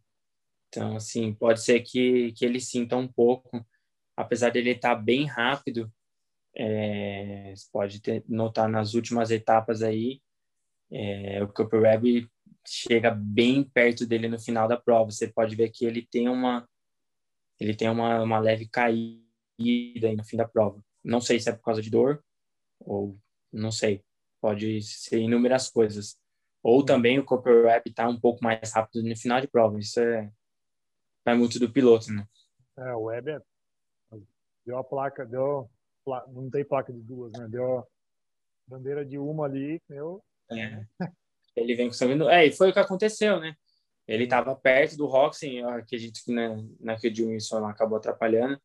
Então 0.69 0.97
assim, 0.97 1.35
pode 1.35 1.63
ser 1.63 1.81
que 1.81 2.33
que 2.33 2.45
ele 2.45 2.61
sinta 2.61 2.97
um 2.97 3.07
pouco, 3.07 3.65
apesar 4.17 4.51
dele 4.51 4.71
estar 4.71 4.95
bem 4.95 5.25
rápido, 5.25 5.93
é, 6.55 7.53
você 7.55 7.67
pode 7.73 8.01
ter, 8.01 8.25
notar 8.29 8.69
nas 8.69 8.95
últimas 8.95 9.31
etapas 9.31 9.83
aí, 9.83 10.21
é, 10.91 11.43
o 11.43 11.49
Cooper 11.49 11.81
Webb 11.81 12.31
chega 12.67 13.11
bem 13.11 13.65
perto 13.65 14.07
dele 14.07 14.29
no 14.29 14.39
final 14.39 14.69
da 14.69 14.77
prova. 14.77 15.11
Você 15.11 15.27
pode 15.27 15.57
ver 15.57 15.71
que 15.71 15.85
ele 15.85 16.07
tem 16.07 16.29
uma 16.29 16.69
ele 17.59 17.75
tem 17.75 17.89
uma, 17.89 18.21
uma 18.23 18.39
leve 18.41 18.69
caída 18.69 19.23
aí 20.09 20.17
no 20.17 20.25
fim 20.25 20.37
da 20.37 20.49
prova. 20.49 20.83
Não 21.03 21.21
sei 21.21 21.39
se 21.39 21.49
é 21.49 21.53
por 21.53 21.63
causa 21.63 21.81
de 21.81 21.91
dor 21.91 22.23
ou 22.81 23.17
não 23.53 23.71
sei. 23.71 24.05
Pode 24.41 24.83
ser 24.83 25.21
inúmeras 25.21 25.71
coisas. 25.71 26.19
Ou 26.63 26.85
também 26.85 27.19
o 27.19 27.25
Cooper 27.25 27.67
Webb 27.67 27.91
está 27.91 28.09
um 28.09 28.19
pouco 28.19 28.43
mais 28.43 28.73
rápido 28.73 29.03
no 29.03 29.17
final 29.17 29.41
de 29.41 29.49
prova. 29.49 29.79
Isso 29.79 30.01
é 30.01 30.31
vai 31.25 31.37
muito 31.37 31.59
do 31.59 31.71
piloto, 31.71 32.13
né? 32.13 32.27
É, 32.77 32.95
o 32.95 33.03
Webb 33.03 33.31
é... 33.31 33.41
deu 34.65 34.79
a 34.79 34.85
placa, 34.85 35.25
deu 35.25 35.71
não 36.33 36.51
tem 36.51 36.65
placa 36.65 36.93
de 36.93 37.01
duas, 37.01 37.33
né? 37.33 37.47
Deu 37.49 37.87
bandeira 38.67 39.05
de 39.05 39.19
uma 39.19 39.45
ali, 39.45 39.81
meu. 39.89 40.23
É. 40.51 40.85
Ele 41.55 41.75
vem 41.75 41.89
com 41.89 41.95
sangue. 41.95 42.23
É, 42.29 42.47
e 42.47 42.53
foi 42.53 42.71
o 42.71 42.73
que 42.73 42.79
aconteceu, 42.79 43.39
né? 43.39 43.55
Ele 44.07 44.25
estava 44.25 44.55
perto 44.57 44.97
do 44.97 45.07
Roxen, 45.07 45.59
eu 45.59 45.69
acredito 45.69 46.21
que 46.25 46.33
na, 46.33 46.57
naquele 46.81 47.15
dia 47.15 47.27
o 47.27 47.67
acabou 47.67 47.99
atrapalhando. 47.99 48.61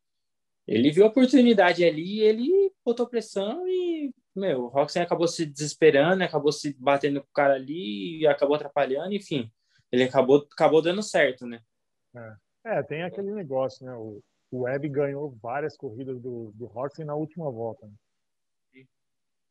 Ele 0.66 0.92
viu 0.92 1.06
a 1.06 1.08
oportunidade 1.08 1.86
ali, 1.86 2.22
ele 2.22 2.74
botou 2.84 3.08
pressão 3.08 3.66
e, 3.68 4.12
meu, 4.36 4.64
o 4.64 4.68
Roxen 4.68 5.02
acabou 5.02 5.28
se 5.28 5.46
desesperando, 5.46 6.24
acabou 6.24 6.52
se 6.52 6.76
batendo 6.80 7.22
com 7.22 7.28
o 7.28 7.34
cara 7.34 7.54
ali 7.54 8.22
e 8.22 8.28
acabou 8.28 8.56
atrapalhando, 8.56 9.14
enfim. 9.14 9.52
Ele 9.92 10.04
acabou, 10.04 10.46
acabou 10.52 10.82
dando 10.82 11.04
certo, 11.04 11.46
né? 11.46 11.62
É. 12.66 12.80
é, 12.80 12.84
tem 12.84 13.04
aquele 13.04 13.32
negócio, 13.32 13.86
né? 13.86 13.94
O, 13.94 14.22
o 14.52 14.62
Webb 14.62 14.90
ganhou 14.90 15.38
várias 15.42 15.76
corridas 15.76 16.20
do, 16.22 16.52
do 16.54 16.66
Roxen 16.66 17.06
na 17.06 17.16
última 17.16 17.52
volta. 17.52 17.86
Né? 17.86 18.86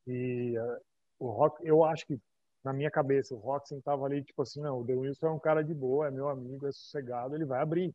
E 0.07 0.59
uh, 0.59 0.81
o 1.19 1.31
Rock, 1.31 1.67
eu 1.67 1.85
acho 1.85 2.07
que 2.07 2.19
na 2.65 2.73
minha 2.73 2.91
cabeça 2.91 3.35
o 3.35 3.39
Roxen 3.39 3.81
tava 3.81 4.07
ali 4.07 4.25
tipo 4.25 4.43
assim, 4.43 4.61
não, 4.61 4.81
o 4.81 4.85
De 4.85 4.95
Wilson 4.95 5.27
é 5.27 5.31
um 5.31 5.39
cara 5.39 5.63
de 5.63 5.75
boa, 5.75 6.09
é 6.09 6.11
meu 6.11 6.29
amigo, 6.29 6.67
é 6.67 6.73
sossegado, 6.73 7.35
ele 7.35 7.45
vai 7.45 7.61
abrir. 7.61 7.93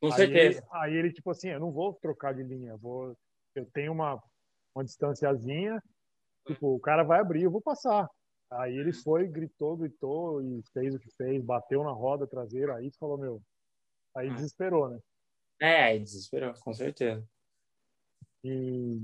Com 0.00 0.06
aí 0.08 0.12
certeza. 0.12 0.58
Ele, 0.58 0.68
aí 0.72 0.94
ele 0.94 1.12
tipo 1.12 1.30
assim, 1.30 1.48
eu 1.48 1.60
não 1.60 1.70
vou 1.70 1.94
trocar 1.94 2.34
de 2.34 2.42
linha, 2.42 2.76
vou, 2.76 3.16
eu 3.54 3.66
tenho 3.72 3.92
uma 3.92 4.22
uma 4.74 4.84
distanciazinha, 4.84 5.82
tipo 6.46 6.74
o 6.74 6.80
cara 6.80 7.02
vai 7.02 7.20
abrir, 7.20 7.42
eu 7.42 7.50
vou 7.50 7.60
passar. 7.60 8.08
Aí 8.50 8.76
ele 8.76 8.92
foi, 8.92 9.28
gritou, 9.28 9.76
gritou 9.76 10.42
e 10.42 10.62
fez 10.72 10.94
o 10.94 10.98
que 10.98 11.10
fez, 11.16 11.42
bateu 11.42 11.82
na 11.82 11.92
roda 11.92 12.26
traseira, 12.26 12.76
aí 12.76 12.90
falou 12.98 13.18
meu, 13.18 13.42
aí 14.14 14.28
ah. 14.28 14.34
desesperou, 14.34 14.90
né? 14.90 14.98
É, 15.62 15.84
aí 15.84 16.00
desesperou, 16.00 16.52
com 16.54 16.74
certeza. 16.74 17.24
E 18.42 19.00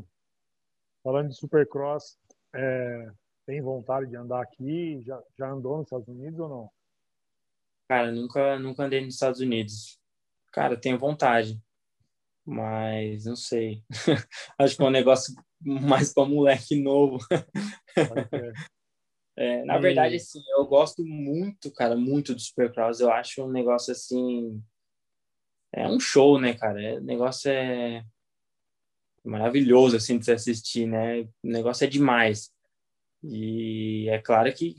falando 1.05 1.29
de 1.29 1.37
Supercross, 1.37 2.19
é, 2.53 3.13
tem 3.47 3.63
vontade 3.63 4.11
de 4.11 4.17
andar 4.17 4.43
aqui? 4.43 5.01
Já, 5.03 5.23
já 5.39 5.49
andou 5.49 5.77
nos 5.77 5.87
Estados 5.87 6.09
Unidos 6.09 6.41
ou 6.41 6.49
não? 6.49 6.71
Cara, 7.89 8.11
nunca, 8.11 8.59
nunca 8.59 8.83
andei 8.83 9.05
nos 9.05 9.15
Estados 9.15 9.39
Unidos. 9.41 10.01
Cara, 10.51 10.77
tenho 10.77 10.99
vontade, 10.99 11.63
mas 12.45 13.25
não 13.25 13.37
sei. 13.37 13.85
Acho 14.59 14.77
que 14.77 14.83
é 14.83 14.87
um 14.87 14.91
negócio 14.91 15.37
mais 15.61 16.13
para 16.13 16.29
moleque 16.29 16.75
novo. 16.75 17.19
é, 19.39 19.65
na 19.65 19.79
verdade, 19.79 20.17
assim, 20.17 20.43
eu 20.57 20.67
gosto 20.67 21.05
muito, 21.05 21.71
cara, 21.71 21.95
muito 21.97 22.35
do 22.35 22.41
Supercross. 22.41 22.99
Eu 22.99 23.13
acho 23.13 23.45
um 23.45 23.53
negócio 23.53 23.93
assim 23.93 24.61
é 25.73 25.87
um 25.89 26.01
show, 26.01 26.41
né, 26.41 26.55
cara? 26.55 26.83
É, 26.83 26.99
o 26.99 27.03
negócio 27.03 27.51
é 27.51 28.05
maravilhoso, 29.25 29.97
assim, 29.97 30.19
de 30.19 30.25
se 30.25 30.33
assistir, 30.33 30.87
né? 30.87 31.23
O 31.23 31.29
negócio 31.43 31.85
é 31.85 31.87
demais. 31.87 32.51
E 33.23 34.09
é 34.09 34.19
claro 34.19 34.53
que 34.55 34.77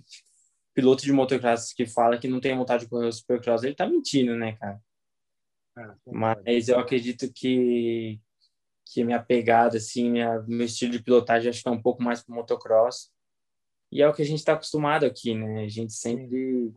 piloto 0.73 1.03
de 1.03 1.11
motocross 1.11 1.73
que 1.73 1.85
fala 1.85 2.17
que 2.17 2.27
não 2.27 2.39
tem 2.39 2.55
vontade 2.55 2.83
de 2.83 2.89
correr 2.89 3.07
o 3.07 3.11
supercross, 3.11 3.63
ele 3.63 3.75
tá 3.75 3.87
mentindo, 3.87 4.35
né, 4.35 4.53
cara? 4.53 4.81
É, 5.77 5.95
Mas 6.05 6.69
eu 6.69 6.79
acredito 6.79 7.31
que 7.33 8.19
que 8.91 9.03
minha 9.03 9.21
pegada, 9.21 9.77
assim, 9.77 10.09
minha, 10.09 10.41
meu 10.47 10.65
estilo 10.65 10.93
de 10.93 11.03
pilotagem 11.03 11.49
acho 11.49 11.61
que 11.61 11.69
é 11.69 11.71
um 11.71 11.81
pouco 11.81 12.01
mais 12.01 12.23
pro 12.23 12.33
motocross. 12.33 13.11
E 13.91 14.01
é 14.01 14.07
o 14.07 14.13
que 14.13 14.23
a 14.23 14.25
gente 14.25 14.39
está 14.39 14.53
acostumado 14.53 15.05
aqui, 15.05 15.35
né? 15.35 15.63
A 15.63 15.67
gente 15.67 15.93
sempre... 15.93 16.73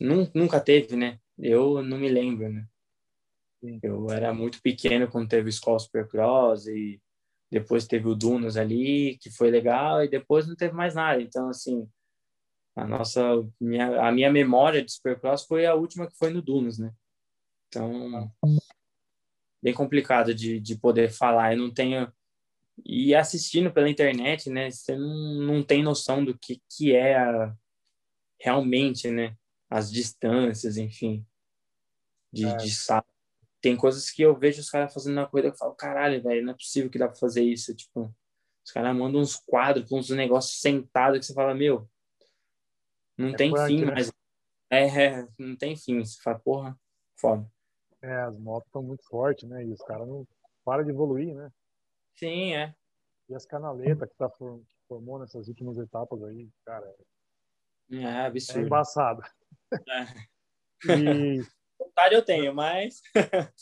Nunca 0.00 0.58
teve, 0.58 0.96
né? 0.96 1.18
Eu 1.38 1.82
não 1.82 1.98
me 1.98 2.08
lembro, 2.08 2.48
né? 2.50 2.66
Eu 3.82 4.10
era 4.10 4.34
muito 4.34 4.60
pequeno 4.60 5.08
quando 5.08 5.28
teve 5.28 5.46
o 5.46 5.50
Escola 5.50 5.78
Supercross 5.78 6.66
e 6.66 7.00
depois 7.50 7.86
teve 7.86 8.08
o 8.08 8.14
Dunas 8.14 8.56
ali, 8.56 9.18
que 9.18 9.30
foi 9.30 9.50
legal, 9.50 10.02
e 10.02 10.08
depois 10.08 10.48
não 10.48 10.56
teve 10.56 10.74
mais 10.74 10.94
nada. 10.94 11.20
Então, 11.20 11.48
assim, 11.48 11.86
a 12.74 12.86
nossa, 12.86 13.22
minha, 13.60 14.08
a 14.08 14.10
minha 14.10 14.32
memória 14.32 14.82
de 14.82 14.90
Supercross 14.90 15.44
foi 15.44 15.66
a 15.66 15.74
última 15.74 16.06
que 16.06 16.16
foi 16.16 16.30
no 16.30 16.40
Dunas, 16.40 16.78
né? 16.78 16.92
Então, 17.68 18.32
bem 19.62 19.74
complicado 19.74 20.34
de, 20.34 20.58
de 20.58 20.76
poder 20.76 21.10
falar. 21.10 21.52
Eu 21.52 21.58
não 21.58 21.72
tenho. 21.72 22.10
E 22.84 23.14
assistindo 23.14 23.70
pela 23.70 23.90
internet, 23.90 24.48
né? 24.48 24.70
Você 24.70 24.96
não, 24.96 25.34
não 25.34 25.62
tem 25.62 25.82
noção 25.82 26.24
do 26.24 26.36
que, 26.36 26.60
que 26.70 26.94
é 26.94 27.16
a, 27.16 27.54
realmente, 28.40 29.10
né? 29.10 29.36
As 29.70 29.90
distâncias, 29.90 30.76
enfim, 30.76 31.24
de, 32.32 32.46
é. 32.46 32.56
de 32.56 32.68
tem 33.62 33.76
coisas 33.76 34.10
que 34.10 34.20
eu 34.20 34.36
vejo 34.36 34.60
os 34.60 34.68
caras 34.68 34.92
fazendo 34.92 35.14
na 35.14 35.26
corrida 35.26 35.48
que 35.48 35.54
eu 35.54 35.58
falo, 35.58 35.74
caralho, 35.74 36.20
velho, 36.20 36.44
não 36.44 36.52
é 36.52 36.56
possível 36.56 36.90
que 36.90 36.98
dá 36.98 37.06
pra 37.06 37.16
fazer 37.16 37.44
isso. 37.44 37.74
Tipo, 37.74 38.12
os 38.64 38.72
caras 38.72 38.94
mandam 38.94 39.20
uns 39.20 39.36
quadros 39.36 39.90
uns 39.92 40.10
negócios 40.10 40.60
sentados 40.60 41.20
que 41.20 41.26
você 41.26 41.32
fala, 41.32 41.54
meu, 41.54 41.88
não 43.16 43.28
é 43.28 43.36
tem 43.36 43.54
fim, 43.66 43.84
né? 43.84 43.92
mas 43.94 44.12
é, 44.68 45.04
é, 45.04 45.28
não 45.38 45.56
tem 45.56 45.76
fim. 45.76 46.04
Você 46.04 46.20
fala, 46.20 46.40
porra, 46.40 46.80
foda. 47.16 47.48
É, 48.02 48.12
as 48.22 48.36
motos 48.36 48.66
estão 48.66 48.82
muito 48.82 49.06
fortes, 49.06 49.48
né? 49.48 49.64
E 49.64 49.72
os 49.72 49.80
caras 49.82 50.08
não 50.08 50.26
param 50.64 50.82
de 50.82 50.90
evoluir, 50.90 51.32
né? 51.32 51.48
Sim, 52.16 52.54
é. 52.54 52.74
E 53.28 53.34
as 53.34 53.46
canaletas 53.46 54.08
que 54.08 54.16
tá 54.16 54.28
formou 54.88 55.20
nessas 55.20 55.46
últimas 55.46 55.78
etapas 55.78 56.20
aí, 56.24 56.50
cara. 56.64 56.92
É, 57.92 58.26
absurdo. 58.26 58.60
É 58.60 58.62
embaçado. 58.64 59.22
É. 59.72 60.32
e 61.38 61.46
vontade 61.92 62.14
eu 62.14 62.24
tenho, 62.24 62.54
mas 62.54 63.02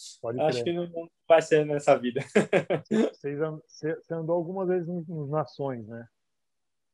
acho 0.46 0.64
que 0.64 0.72
não, 0.72 1.10
vai 1.28 1.42
ser 1.42 1.66
nessa 1.66 1.96
vida. 1.96 2.20
Você 3.66 3.96
andou 4.10 4.36
algumas 4.36 4.68
vezes 4.68 4.86
nos 4.86 5.28
Nações, 5.28 5.86
né? 5.86 6.08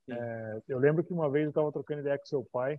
É, 0.08 0.62
eu 0.68 0.78
lembro 0.78 1.04
que 1.04 1.12
uma 1.12 1.30
vez 1.30 1.44
eu 1.44 1.50
estava 1.50 1.72
trocando 1.72 2.00
ideia 2.00 2.18
com 2.18 2.26
seu 2.26 2.44
pai, 2.52 2.78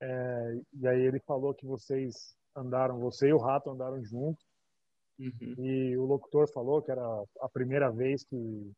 é, 0.00 0.60
e 0.72 0.88
aí 0.88 1.00
ele 1.00 1.20
falou 1.20 1.54
que 1.54 1.66
vocês 1.66 2.34
andaram, 2.56 2.98
você 2.98 3.28
e 3.28 3.32
o 3.32 3.38
Rato 3.38 3.70
andaram 3.70 4.02
juntos, 4.02 4.44
uhum. 5.18 5.54
e 5.58 5.96
o 5.96 6.04
locutor 6.04 6.50
falou 6.50 6.82
que 6.82 6.90
era 6.90 7.02
a 7.40 7.48
primeira 7.48 7.90
vez 7.90 8.24
que 8.24 8.72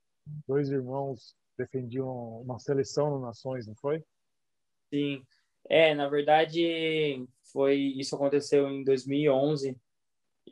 dois 0.47 0.71
irmãos 0.71 1.37
defendiam 1.57 2.41
uma 2.41 2.59
seleção 2.59 3.11
no 3.11 3.21
Nações, 3.21 3.67
não 3.67 3.77
foi? 3.77 4.03
Sim. 4.93 5.25
É, 5.69 5.95
na 5.95 6.09
verdade, 6.09 7.27
foi 7.53 7.77
isso 7.77 8.15
aconteceu 8.15 8.69
em 8.69 8.85
2011 8.85 9.77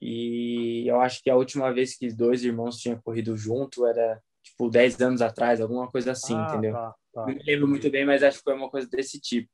e 0.00 0.84
eu 0.86 1.00
acho 1.00 1.22
que 1.22 1.30
a 1.30 1.36
última 1.36 1.72
vez 1.72 1.96
que 1.96 2.12
dois 2.12 2.44
irmãos 2.44 2.78
tinham 2.78 3.00
corrido 3.00 3.36
junto 3.36 3.86
era 3.86 4.20
tipo 4.42 4.68
10 4.68 5.00
anos 5.00 5.22
atrás, 5.22 5.60
alguma 5.60 5.90
coisa 5.90 6.12
assim, 6.12 6.34
ah, 6.34 6.46
entendeu? 6.48 6.72
Tá, 6.72 6.94
tá. 7.12 7.26
Não 7.26 7.34
me 7.34 7.42
lembro 7.42 7.68
muito 7.68 7.90
bem, 7.90 8.04
mas 8.04 8.22
acho 8.22 8.38
que 8.38 8.44
foi 8.44 8.54
uma 8.54 8.70
coisa 8.70 8.88
desse 8.88 9.20
tipo. 9.20 9.48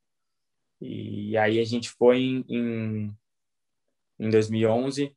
E 0.80 1.36
aí 1.36 1.60
a 1.60 1.64
gente 1.64 1.90
foi 1.90 2.18
em, 2.18 2.44
em, 2.48 3.16
em 4.18 4.30
2011 4.30 5.14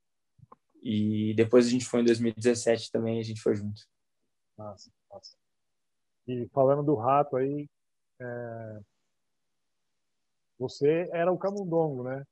e 0.83 1.33
depois 1.35 1.67
a 1.67 1.69
gente 1.69 1.85
foi 1.85 2.01
em 2.01 2.05
2017 2.05 2.91
também, 2.91 3.19
a 3.19 3.23
gente 3.23 3.41
foi 3.41 3.55
junto. 3.55 3.81
Nossa, 4.57 4.91
nossa. 5.09 5.37
E 6.27 6.47
falando 6.49 6.83
do 6.83 6.95
rato 6.95 7.37
aí, 7.37 7.69
é 8.19 8.79
você 10.57 11.09
era 11.11 11.31
o 11.31 11.37
camundongo, 11.37 12.03
né? 12.03 12.23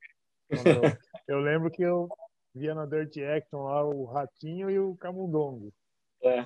Eu, 0.49 0.57
eu, 1.27 1.39
lembro 1.39 1.71
que 1.71 1.81
eu 1.81 2.09
via 2.53 2.75
na 2.75 2.85
Dirt 2.85 3.17
Action 3.17 3.63
lá 3.63 3.83
o 3.83 4.05
Ratinho 4.05 4.69
e 4.69 4.79
o 4.79 4.95
Camundongo. 4.97 5.73
É. 6.21 6.39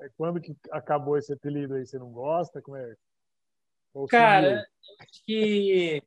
é. 0.00 0.08
Quando 0.16 0.40
que 0.40 0.56
acabou 0.70 1.18
esse 1.18 1.32
apelido 1.32 1.74
aí? 1.74 1.86
Você 1.86 1.98
não 1.98 2.10
gosta? 2.12 2.62
Como 2.62 2.76
é? 2.76 2.94
Ou 3.94 4.06
Cara, 4.06 4.66
acho 5.00 5.24
que 5.24 6.02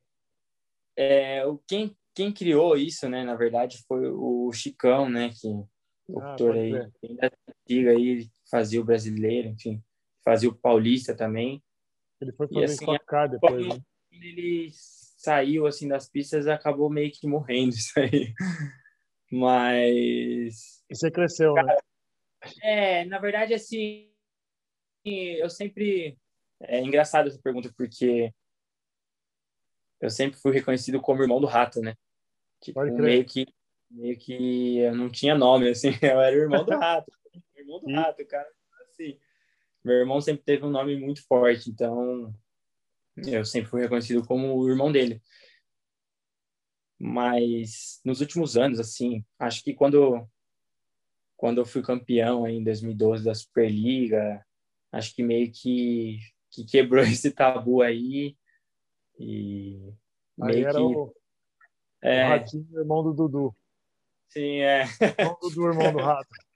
é, 0.96 1.42
quem, 1.68 1.96
quem 2.14 2.32
criou 2.32 2.76
isso, 2.76 3.08
né, 3.08 3.22
na 3.22 3.36
verdade, 3.36 3.84
foi 3.86 4.08
o 4.08 4.50
Chicão, 4.52 5.08
né, 5.08 5.30
que 5.30 5.46
o 6.08 6.20
ah, 6.20 6.30
autor 6.30 6.56
aí, 6.56 6.74
ainda 7.04 7.32
antiga 7.48 7.90
aí, 7.90 8.28
fazia 8.50 8.80
o 8.80 8.84
brasileiro, 8.84 9.48
enfim, 9.48 9.82
fazia 10.24 10.48
o 10.48 10.54
paulista 10.54 11.14
também. 11.14 11.62
Ele 12.20 12.32
foi 12.32 12.48
fazer 12.48 12.60
e, 12.60 12.64
assim, 12.64 12.86
depois, 13.30 13.68
né? 13.68 13.80
Ele 14.10 14.70
saiu, 15.26 15.66
assim, 15.66 15.88
das 15.88 16.08
pistas, 16.08 16.46
acabou 16.46 16.88
meio 16.88 17.10
que 17.10 17.26
morrendo 17.26 17.74
isso 17.74 17.98
aí. 17.98 18.32
Mas... 19.30 20.84
E 20.88 20.94
você 20.94 21.10
cresceu, 21.10 21.52
né? 21.54 21.62
Cara, 21.64 21.74
né? 21.74 22.50
É, 22.62 23.04
na 23.06 23.18
verdade, 23.18 23.52
assim, 23.52 24.08
eu 25.04 25.50
sempre... 25.50 26.16
É 26.60 26.80
engraçado 26.80 27.28
essa 27.28 27.40
pergunta, 27.42 27.72
porque 27.76 28.32
eu 30.00 30.08
sempre 30.10 30.38
fui 30.38 30.52
reconhecido 30.52 31.00
como 31.00 31.22
irmão 31.22 31.40
do 31.40 31.46
rato, 31.46 31.80
né? 31.80 31.94
Tipo, 32.62 32.82
meio 32.84 33.24
que 33.24 33.46
meio 33.90 34.18
que 34.18 34.78
eu 34.78 34.94
não 34.94 35.08
tinha 35.08 35.36
nome, 35.36 35.68
assim, 35.68 35.90
eu 36.02 36.20
era 36.20 36.34
o 36.34 36.40
irmão 36.40 36.64
do 36.64 36.76
rato, 36.76 37.12
irmão 37.54 37.80
do 37.80 37.92
rato, 37.92 38.26
cara, 38.26 38.48
assim. 38.88 39.18
Meu 39.84 39.96
irmão 39.96 40.20
sempre 40.20 40.42
teve 40.44 40.64
um 40.64 40.70
nome 40.70 40.96
muito 40.98 41.24
forte, 41.26 41.70
então 41.70 42.34
eu 43.16 43.44
sempre 43.44 43.70
fui 43.70 43.80
reconhecido 43.80 44.24
como 44.26 44.56
o 44.56 44.68
irmão 44.68 44.92
dele. 44.92 45.22
Mas 46.98 48.00
nos 48.04 48.20
últimos 48.20 48.56
anos, 48.56 48.80
assim, 48.80 49.24
acho 49.38 49.62
que 49.62 49.74
quando 49.74 50.26
quando 51.36 51.58
eu 51.58 51.66
fui 51.66 51.82
campeão 51.82 52.46
em 52.48 52.64
2012 52.64 53.24
da 53.24 53.34
Superliga, 53.34 54.44
acho 54.90 55.14
que 55.14 55.22
meio 55.22 55.52
que, 55.52 56.18
que 56.50 56.64
quebrou 56.64 57.02
esse 57.04 57.30
tabu 57.30 57.82
aí 57.82 58.36
e 59.18 59.92
aí 60.40 60.62
era 60.62 60.72
que, 60.72 60.78
o, 60.78 61.14
é, 62.02 62.24
o 62.24 62.28
Ratinho, 62.28 62.78
irmão 62.78 63.02
do 63.02 63.12
Dudu. 63.12 63.54
Sim, 64.28 64.60
é. 64.60 64.84
Irmão 65.18 65.38
do 65.40 65.48
Dudu, 65.48 65.66
irmão 65.68 65.92
do 65.92 65.98
Rato. 65.98 66.28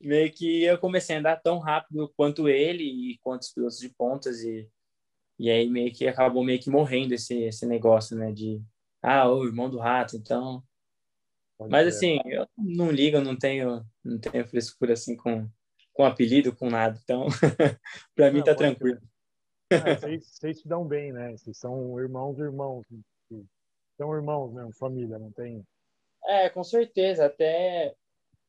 meio 0.00 0.32
que 0.32 0.64
eu 0.64 0.78
comecei 0.78 1.16
a 1.16 1.18
andar 1.18 1.36
tão 1.36 1.58
rápido 1.58 2.12
quanto 2.16 2.48
ele 2.48 2.84
e 2.84 3.18
quanto 3.18 3.42
os 3.42 3.52
pilotos 3.52 3.78
de 3.78 3.88
pontas 3.88 4.42
e 4.42 4.70
e 5.38 5.50
aí 5.50 5.68
meio 5.68 5.92
que 5.92 6.06
acabou 6.06 6.44
meio 6.44 6.60
que 6.60 6.70
morrendo 6.70 7.14
esse 7.14 7.34
esse 7.44 7.66
negócio, 7.66 8.16
né, 8.16 8.32
de 8.32 8.62
ah, 9.02 9.28
o 9.30 9.44
irmão 9.44 9.70
do 9.70 9.78
rato, 9.78 10.16
então 10.16 10.62
Pode 11.58 11.70
Mas 11.70 11.84
ser. 11.84 11.96
assim, 11.96 12.20
eu 12.26 12.46
não 12.56 12.90
ligo, 12.90 13.20
não 13.20 13.36
tenho 13.36 13.84
não 14.04 14.18
tenho 14.18 14.46
frescura 14.46 14.92
assim 14.92 15.16
com 15.16 15.48
com 15.94 16.04
apelido, 16.04 16.54
com 16.54 16.68
nada. 16.68 17.00
Então, 17.02 17.26
para 18.14 18.30
mim 18.30 18.42
tá 18.44 18.54
tranquilo. 18.54 19.00
É, 19.70 19.96
vocês, 19.96 20.28
vocês 20.30 20.60
se 20.60 20.68
dão 20.68 20.86
bem, 20.86 21.10
né? 21.10 21.32
Vocês 21.32 21.56
são 21.56 21.98
irmãos, 21.98 22.38
irmãos. 22.38 22.84
São 23.96 24.14
irmãos 24.14 24.52
mesmo, 24.52 24.72
família, 24.74 25.18
não 25.18 25.32
tem. 25.32 25.66
É, 26.26 26.50
com 26.50 26.62
certeza. 26.62 27.24
Até 27.24 27.94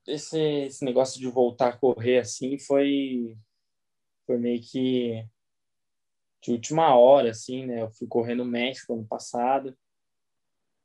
esse, 0.06 0.38
esse 0.38 0.84
negócio 0.84 1.20
de 1.22 1.28
voltar 1.28 1.70
a 1.70 1.78
correr 1.78 2.20
assim 2.20 2.60
foi, 2.60 3.38
foi 4.26 4.38
meio 4.38 4.62
que 4.62 5.26
de 6.42 6.52
última 6.52 6.96
hora, 6.96 7.32
assim, 7.32 7.66
né? 7.66 7.82
Eu 7.82 7.92
fui 7.92 8.08
correr 8.08 8.36
no 8.36 8.46
México 8.46 8.94
ano 8.94 9.06
passado. 9.06 9.78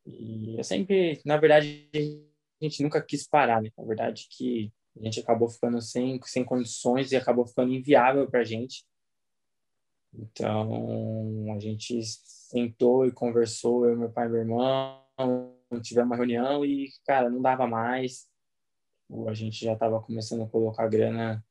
E 0.07 0.57
eu 0.59 0.65
sempre, 0.65 1.21
na 1.25 1.37
verdade, 1.37 1.89
a 1.95 2.65
gente 2.65 2.83
nunca 2.83 3.01
quis 3.03 3.27
parar, 3.27 3.63
né? 3.63 3.71
Na 3.77 3.85
verdade, 3.85 4.27
que 4.31 4.73
a 5.01 5.05
gente 5.05 5.21
acabou 5.21 5.49
ficando 5.49 5.81
sem, 5.81 6.21
sem 6.25 6.45
condições 6.45 7.13
e 7.13 7.17
acabou 7.17 7.47
ficando 7.47 7.73
inviável 7.73 8.29
para 8.29 8.41
a 8.41 8.45
gente. 8.45 8.85
Então, 10.15 11.55
a 11.55 11.59
gente 11.59 12.03
sentou 12.03 13.07
e 13.07 13.13
conversou, 13.13 13.87
eu, 13.87 13.97
meu 13.97 14.11
pai 14.11 14.27
e 14.27 14.31
meu 14.31 14.41
irmão, 14.41 15.03
tivemos 15.83 16.11
uma 16.11 16.17
reunião 16.17 16.65
e, 16.65 16.91
cara, 17.07 17.31
não 17.31 17.41
dava 17.41 17.67
mais. 17.67 18.29
A 19.27 19.35
gente 19.35 19.65
já 19.65 19.73
estava 19.73 20.03
começando 20.03 20.43
a 20.43 20.49
colocar 20.49 20.87
grana 20.89 21.45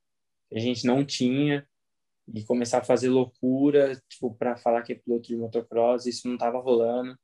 que 0.49 0.57
a 0.57 0.59
gente 0.59 0.85
não 0.85 1.03
tinha 1.03 1.67
e 2.33 2.43
começar 2.45 2.79
a 2.79 2.83
fazer 2.83 3.09
loucura, 3.09 4.01
tipo, 4.09 4.33
para 4.35 4.55
falar 4.57 4.81
que 4.83 4.93
é 4.93 4.95
piloto 4.95 5.27
de 5.27 5.35
motocross, 5.35 6.05
isso 6.05 6.27
não 6.27 6.35
estava 6.35 6.59
rolando. 6.59 7.17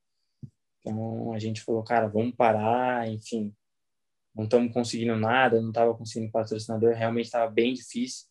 Então, 0.82 1.34
a 1.34 1.39
gente 1.39 1.62
falou, 1.62 1.84
cara, 1.84 2.08
vamos 2.08 2.36
parar, 2.36 3.08
enfim, 3.10 3.54
não 4.38 4.43
estamos 4.43 4.72
conseguindo 4.72 5.15
nada, 5.15 5.60
não 5.60 5.70
estava 5.70 5.96
conseguindo 5.98 6.32
patrocinador, 6.32 6.93
realmente 6.93 7.26
estava 7.26 7.52
bem 7.52 7.74
difícil. 7.74 8.28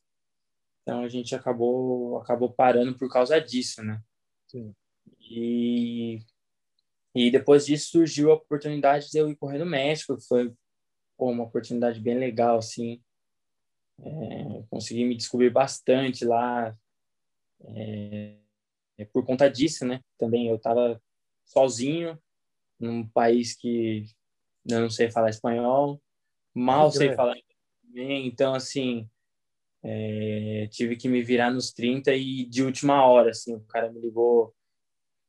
Então 0.82 1.02
a 1.02 1.08
gente 1.08 1.34
acabou 1.34 2.18
acabou 2.18 2.52
parando 2.52 2.96
por 2.96 3.10
causa 3.10 3.40
disso, 3.40 3.82
né? 3.82 4.00
Sim. 4.46 4.72
E 5.20 6.20
e 7.12 7.30
depois 7.30 7.66
disso 7.66 7.90
surgiu 7.90 8.30
a 8.30 8.34
oportunidade 8.34 9.10
de 9.10 9.18
eu 9.18 9.28
ir 9.28 9.34
correr 9.34 9.58
no 9.58 9.66
México, 9.66 10.16
foi 10.28 10.54
pô, 11.16 11.30
uma 11.30 11.44
oportunidade 11.44 12.00
bem 12.00 12.16
legal, 12.16 12.58
assim. 12.58 13.02
É, 13.98 14.62
consegui 14.68 15.04
me 15.04 15.16
descobrir 15.16 15.50
bastante 15.50 16.24
lá 16.24 16.76
é, 17.64 18.36
é 18.98 19.04
por 19.06 19.24
conta 19.24 19.48
disso, 19.50 19.86
né? 19.86 20.00
Também 20.18 20.48
eu 20.48 20.56
estava 20.56 21.00
sozinho 21.44 22.18
num 22.78 23.06
país 23.08 23.56
que 23.56 24.04
eu 24.68 24.80
não 24.80 24.90
sei 24.90 25.10
falar 25.10 25.30
espanhol, 25.30 26.00
mal 26.54 26.90
sei 26.90 27.14
falar 27.14 27.36
bem, 27.82 28.26
então 28.26 28.54
assim 28.54 29.08
é, 29.82 30.66
tive 30.70 30.96
que 30.96 31.08
me 31.08 31.22
virar 31.22 31.50
nos 31.50 31.72
30 31.72 32.12
e 32.14 32.44
de 32.44 32.62
última 32.62 33.06
hora, 33.06 33.30
assim, 33.30 33.54
o 33.54 33.60
cara 33.60 33.90
me 33.90 34.00
ligou 34.00 34.54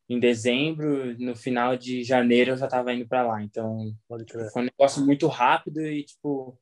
em 0.09 0.19
dezembro, 0.19 1.17
no 1.19 1.35
final 1.35 1.77
de 1.77 2.03
janeiro 2.03 2.51
eu 2.51 2.57
já 2.57 2.65
estava 2.65 2.93
indo 2.93 3.07
para 3.07 3.27
lá. 3.27 3.43
Então, 3.43 3.93
tipo, 4.25 4.49
foi 4.51 4.61
um 4.63 4.65
negócio 4.65 5.05
muito 5.05 5.27
rápido 5.27 5.81
e, 5.81 6.03
tipo, 6.03 6.57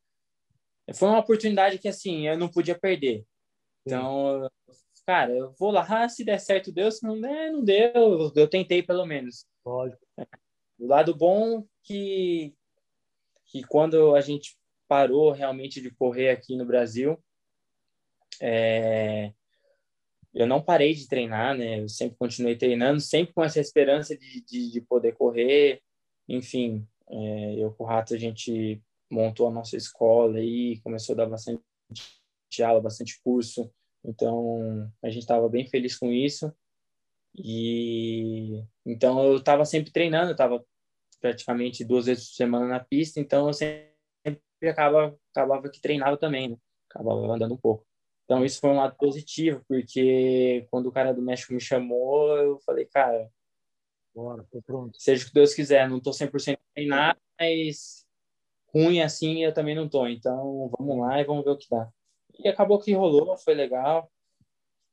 foi 0.94 1.08
uma 1.08 1.20
oportunidade 1.20 1.80
que, 1.80 1.88
assim, 1.88 2.28
eu 2.28 2.38
não 2.38 2.50
podia 2.50 2.78
perder. 2.78 3.26
Então, 3.86 4.50
cara, 5.06 5.32
eu 5.32 5.54
vou 5.60 5.72
lá, 5.72 6.08
se 6.10 6.24
der 6.24 6.40
certo, 6.40 6.72
deu, 6.72 6.92
se 6.92 7.04
não 7.04 7.20
der, 7.20 7.52
não 7.52 7.64
deu. 7.64 8.32
Eu 8.36 8.48
tentei, 8.48 8.84
pelo 8.84 9.06
menos. 9.06 9.46
Lógico. 9.66 10.02
O 10.78 10.88
lado 10.88 11.16
bom 11.16 11.66
que, 11.84 12.54
que 13.46 13.64
quando 13.64 14.16
a 14.16 14.22
gente 14.22 14.58
parou 14.88 15.32
realmente 15.32 15.82
de 15.82 15.90
correr 15.90 16.30
aqui 16.30 16.56
no 16.56 16.66
Brasil, 16.66 17.18
é, 18.42 19.32
eu 20.34 20.46
não 20.46 20.62
parei 20.62 20.94
de 20.94 21.08
treinar, 21.08 21.56
né? 21.58 21.80
Eu 21.80 21.88
sempre 21.88 22.18
continuei 22.18 22.58
treinando, 22.58 23.00
sempre 23.00 23.34
com 23.34 23.44
essa 23.44 23.60
esperança 23.60 24.18
de, 24.18 24.42
de, 24.42 24.72
de 24.72 24.82
poder 24.82 25.14
correr. 25.14 25.82
Enfim, 26.28 26.86
é, 27.08 27.56
eu 27.56 27.72
com 27.74 27.86
o 27.86 27.88
Rato 27.88 28.14
a 28.14 28.18
gente 28.18 28.82
montou 29.10 29.48
a 29.48 29.52
nossa 29.52 29.76
escola 29.78 30.40
e 30.40 30.80
começou 30.82 31.14
a 31.14 31.18
dar 31.18 31.26
bastante 31.28 31.62
aula, 32.64 32.82
bastante 32.82 33.20
curso. 33.24 33.72
Então, 34.04 34.92
a 35.04 35.10
gente 35.10 35.22
estava 35.22 35.50
bem 35.50 35.68
feliz 35.68 35.98
com 35.98 36.12
isso. 36.12 36.54
E 37.38 38.64
então 38.86 39.22
eu 39.24 39.38
estava 39.38 39.66
sempre 39.66 39.92
treinando, 39.92 40.30
eu 40.30 40.34
estava 40.34 40.64
praticamente 41.20 41.84
duas 41.84 42.06
vezes 42.06 42.30
por 42.30 42.36
semana 42.36 42.68
na 42.68 42.80
pista, 42.80 43.20
então 43.20 43.48
eu 43.48 43.54
sempre 43.54 43.92
acaba, 44.70 45.18
acabava 45.32 45.70
que 45.70 45.82
treinava 45.82 46.18
também, 46.18 46.50
né? 46.50 46.58
acabava 46.90 47.34
andando 47.34 47.56
um 47.56 47.58
pouco. 47.58 47.86
Então, 48.24 48.44
isso 48.44 48.60
foi 48.60 48.72
um 48.72 48.78
lado 48.78 48.96
positivo, 48.96 49.64
porque 49.68 50.66
quando 50.72 50.88
o 50.88 50.92
cara 50.92 51.14
do 51.14 51.22
México 51.22 51.54
me 51.54 51.62
chamou, 51.62 52.36
eu 52.38 52.60
falei, 52.60 52.86
cara, 52.86 53.30
Bora, 54.16 54.46
tô 54.50 54.62
pronto. 54.62 55.00
seja 55.00 55.26
o 55.26 55.28
que 55.28 55.34
Deus 55.34 55.54
quiser, 55.54 55.90
não 55.90 56.00
tô 56.00 56.12
100% 56.12 56.58
em 56.78 56.88
nada, 56.88 57.20
mas 57.40 58.05
ruim 58.76 59.02
assim 59.02 59.44
eu 59.44 59.54
também 59.54 59.74
não 59.74 59.88
tô. 59.88 60.08
Então, 60.08 60.70
vamos 60.78 61.00
lá 61.00 61.20
e 61.20 61.24
vamos 61.24 61.46
ver 61.46 61.52
o 61.52 61.58
que 61.58 61.70
dá. 61.70 61.90
E 62.38 62.48
acabou 62.48 62.80
que 62.80 62.94
rolou, 62.94 63.38
foi 63.38 63.54
legal. 63.54 64.12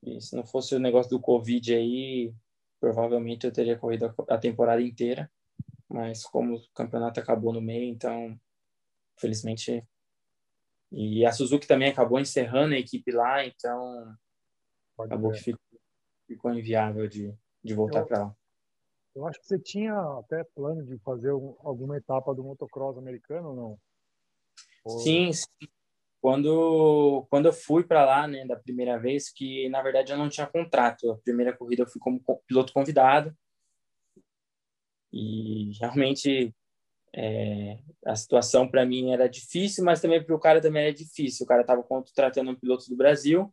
E 0.03 0.21
se 0.21 0.37
não 0.37 0.45
fosse 0.45 0.75
o 0.75 0.81
negócio 0.81 1.11
do 1.11 1.21
Covid 1.21 1.75
aí, 1.75 2.33
provavelmente 2.81 3.47
eu 3.47 3.53
teria 3.53 3.79
corrido 3.79 4.15
a 4.29 4.39
temporada 4.39 4.81
inteira. 4.81 5.31
Mas 5.89 6.25
como 6.25 6.57
o 6.57 6.63
campeonato 6.75 7.21
acabou 7.21 7.53
no 7.53 7.61
meio, 7.61 7.85
então, 7.91 8.39
felizmente 9.19 9.85
e 10.95 11.25
a 11.25 11.33
Suzuki 11.33 11.67
também 11.67 11.89
acabou 11.89 12.21
encerrando 12.21 12.75
a 12.75 12.79
equipe 12.79 13.11
lá, 13.11 13.45
então 13.47 14.15
Pode 14.95 15.11
acabou 15.11 15.31
ver. 15.31 15.39
que 15.39 15.45
ficou, 15.45 15.81
ficou 16.27 16.53
inviável 16.53 17.09
de, 17.09 17.35
de 17.65 17.75
voltar 17.75 18.05
para 18.05 18.25
lá. 18.25 18.37
Eu 19.15 19.27
acho 19.27 19.39
que 19.41 19.47
você 19.47 19.59
tinha 19.59 19.95
até 20.19 20.43
plano 20.55 20.85
de 20.85 20.99
fazer 20.99 21.31
alguma 21.31 21.97
etapa 21.97 22.35
do 22.35 22.43
motocross 22.43 22.97
americano 22.97 23.51
ou 23.51 23.57
não? 23.57 23.79
Ou... 24.85 24.99
Sim, 25.01 25.33
sim. 25.33 25.47
Quando, 26.21 27.27
quando 27.29 27.47
eu 27.47 27.53
fui 27.53 27.85
para 27.85 28.05
lá, 28.05 28.29
né, 28.29 28.47
da 28.47 28.57
primeira 28.57 28.97
vez, 28.99 29.29
que 29.29 29.69
na 29.69 29.83
verdade 29.83 30.13
eu 30.13 30.19
não 30.19 30.29
tinha 30.29 30.47
contrato. 30.47 31.11
A 31.11 31.19
primeira 31.19 31.55
corrida 31.55 31.83
eu 31.83 31.89
fui 31.89 32.01
como 32.01 32.23
piloto 32.47 32.73
convidado. 32.73 33.37
E 35.13 35.73
realmente 35.79 36.55
é, 37.13 37.79
a 38.07 38.17
situação 38.17 38.67
para 38.67 38.87
mim 38.87 39.13
era 39.13 39.29
difícil, 39.29 39.85
mas 39.85 40.01
também 40.01 40.25
para 40.25 40.35
o 40.35 40.41
cara 40.41 40.61
também 40.61 40.85
era 40.85 40.95
difícil. 40.95 41.45
O 41.45 41.49
cara 41.49 41.63
estava 41.63 41.83
contratando 41.83 42.51
um 42.51 42.57
piloto 42.57 42.89
do 42.89 42.97
Brasil 42.97 43.53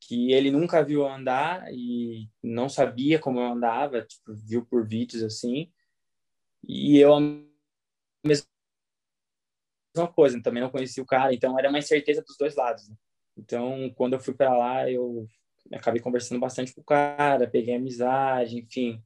que 0.00 0.32
ele 0.32 0.50
nunca 0.50 0.82
viu 0.84 1.06
andar 1.06 1.66
e 1.72 2.28
não 2.42 2.68
sabia 2.68 3.18
como 3.18 3.40
eu 3.40 3.46
andava, 3.52 4.02
tipo, 4.02 4.34
viu 4.34 4.64
por 4.66 4.86
vídeos 4.86 5.22
assim. 5.22 5.72
E 6.66 6.98
eu 6.98 7.14
a 7.14 7.20
mesma 8.24 8.46
coisa, 10.14 10.42
também 10.42 10.62
não 10.62 10.70
conhecia 10.70 11.02
o 11.02 11.06
cara, 11.06 11.34
então 11.34 11.58
era 11.58 11.68
uma 11.68 11.78
incerteza 11.78 12.22
dos 12.22 12.36
dois 12.36 12.54
lados. 12.54 12.88
Né? 12.88 12.96
Então, 13.36 13.90
quando 13.96 14.14
eu 14.14 14.20
fui 14.20 14.34
para 14.34 14.56
lá, 14.56 14.90
eu 14.90 15.26
acabei 15.72 16.00
conversando 16.00 16.40
bastante 16.40 16.74
com 16.74 16.80
o 16.80 16.84
cara, 16.84 17.48
peguei 17.48 17.74
amizade, 17.76 18.58
enfim. 18.58 19.02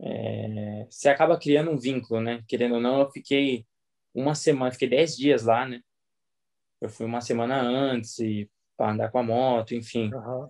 É, 0.00 0.86
você 0.90 1.08
acaba 1.08 1.38
criando 1.38 1.70
um 1.70 1.78
vínculo, 1.78 2.20
né? 2.20 2.44
Querendo 2.46 2.74
ou 2.76 2.80
não, 2.80 3.00
eu 3.00 3.10
fiquei 3.10 3.66
uma 4.14 4.34
semana, 4.34 4.72
fiquei 4.72 4.88
dez 4.88 5.16
dias 5.16 5.44
lá, 5.44 5.66
né? 5.66 5.82
Eu 6.80 6.88
fui 6.88 7.06
uma 7.06 7.20
semana 7.20 7.60
antes 7.60 8.16
para 8.76 8.92
andar 8.92 9.10
com 9.10 9.18
a 9.18 9.22
moto, 9.22 9.74
enfim. 9.74 10.12
Uhum. 10.12 10.48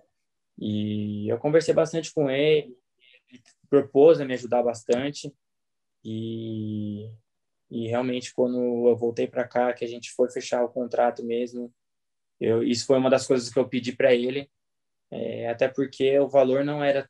E 0.59 1.31
eu 1.31 1.37
conversei 1.37 1.73
bastante 1.73 2.13
com 2.13 2.29
ele, 2.29 2.75
ele 3.29 3.41
propôs 3.69 4.19
a 4.19 4.25
me 4.25 4.33
ajudar 4.33 4.63
bastante. 4.63 5.33
E, 6.03 7.11
e 7.69 7.87
realmente, 7.87 8.33
quando 8.33 8.87
eu 8.87 8.95
voltei 8.95 9.27
para 9.27 9.47
cá, 9.47 9.73
que 9.73 9.85
a 9.85 9.87
gente 9.87 10.11
foi 10.11 10.29
fechar 10.29 10.63
o 10.63 10.69
contrato 10.69 11.23
mesmo, 11.23 11.73
eu, 12.39 12.63
isso 12.63 12.85
foi 12.85 12.97
uma 12.97 13.09
das 13.09 13.25
coisas 13.25 13.49
que 13.51 13.57
eu 13.57 13.67
pedi 13.67 13.95
para 13.95 14.13
ele, 14.13 14.49
é, 15.11 15.49
até 15.49 15.67
porque 15.67 16.19
o 16.19 16.27
valor 16.27 16.63
não 16.63 16.83
era 16.83 17.09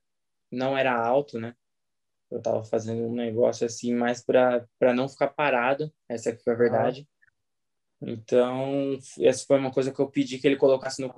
não 0.50 0.78
era 0.78 0.96
alto, 0.96 1.40
né? 1.40 1.54
Eu 2.32 2.38
estava 2.38 2.64
fazendo 2.64 3.04
um 3.04 3.14
negócio 3.14 3.66
assim 3.66 3.94
mais 3.94 4.24
para 4.24 4.94
não 4.96 5.10
ficar 5.10 5.28
parado, 5.28 5.94
essa 6.08 6.34
que 6.34 6.44
foi 6.44 6.54
a 6.54 6.58
verdade. 6.58 7.08
Então, 8.02 8.98
essa 9.20 9.46
foi 9.46 9.58
uma 9.58 9.72
coisa 9.72 9.92
que 9.92 10.00
eu 10.00 10.10
pedi 10.10 10.38
que 10.38 10.48
ele 10.48 10.56
colocasse 10.56 11.02
no. 11.02 11.14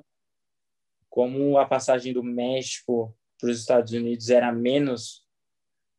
Como 1.09 1.57
a 1.57 1.65
passagem 1.65 2.13
do 2.13 2.23
México 2.23 3.15
para 3.39 3.49
os 3.49 3.59
Estados 3.59 3.93
Unidos 3.93 4.29
era 4.29 4.51
menos 4.51 5.25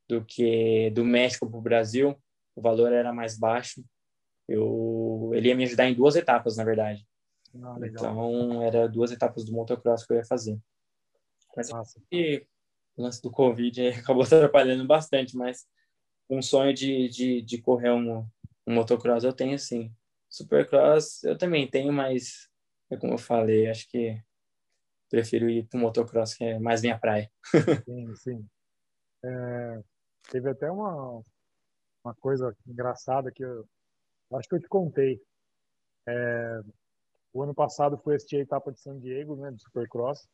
do 0.08 0.24
que 0.24 0.90
do 0.90 1.04
México 1.04 1.48
para 1.48 1.58
o 1.58 1.62
Brasil, 1.62 2.20
o 2.54 2.60
valor 2.60 2.92
era 2.92 3.12
mais 3.12 3.38
baixo. 3.38 3.84
Eu, 4.48 5.30
ele 5.34 5.48
ia 5.48 5.54
me 5.54 5.64
ajudar 5.64 5.88
em 5.88 5.94
duas 5.94 6.16
etapas, 6.16 6.56
na 6.56 6.64
verdade. 6.64 7.06
Ah, 7.62 7.76
então, 7.82 8.62
era 8.62 8.88
duas 8.88 9.12
etapas 9.12 9.44
do 9.44 9.52
motocross 9.52 10.04
que 10.04 10.12
eu 10.12 10.16
ia 10.16 10.24
fazer. 10.24 10.58
Mas 11.56 11.70
e, 12.12 12.46
o 12.96 13.02
lance 13.02 13.20
do 13.22 13.30
Covid 13.30 13.88
acabou 13.98 14.22
atrapalhando 14.22 14.86
bastante, 14.86 15.36
mas 15.36 15.66
um 16.28 16.40
sonho 16.40 16.72
de, 16.72 17.08
de, 17.08 17.42
de 17.42 17.60
correr 17.60 17.90
um, 17.90 18.26
um 18.66 18.74
motocross 18.74 19.24
eu 19.24 19.32
tenho 19.32 19.58
sim. 19.58 19.92
Supercross 20.30 21.24
eu 21.24 21.36
também 21.36 21.68
tenho, 21.68 21.92
mas 21.92 22.48
é 22.88 22.96
como 22.96 23.14
eu 23.14 23.18
falei, 23.18 23.68
acho 23.68 23.88
que 23.88 24.22
prefiro 25.10 25.50
ir 25.50 25.66
para 25.66 25.76
o 25.76 25.80
motocross, 25.80 26.34
que 26.34 26.44
é 26.44 26.58
mais 26.58 26.82
minha 26.82 26.98
praia. 26.98 27.30
sim, 27.84 28.14
sim. 28.14 28.48
É, 29.24 29.82
teve 30.30 30.48
até 30.48 30.70
uma, 30.70 31.22
uma 32.04 32.14
coisa 32.14 32.56
engraçada 32.66 33.30
que 33.32 33.44
eu 33.44 33.68
acho 34.34 34.48
que 34.48 34.54
eu 34.54 34.60
te 34.60 34.68
contei. 34.68 35.20
É, 36.08 36.60
o 37.32 37.42
ano 37.42 37.54
passado 37.54 37.98
foi 37.98 38.14
assistir 38.14 38.36
a 38.36 38.40
etapa 38.40 38.72
de 38.72 38.80
San 38.80 38.98
Diego, 38.98 39.36
né, 39.36 39.50
do 39.50 39.60
Supercross. 39.60 40.28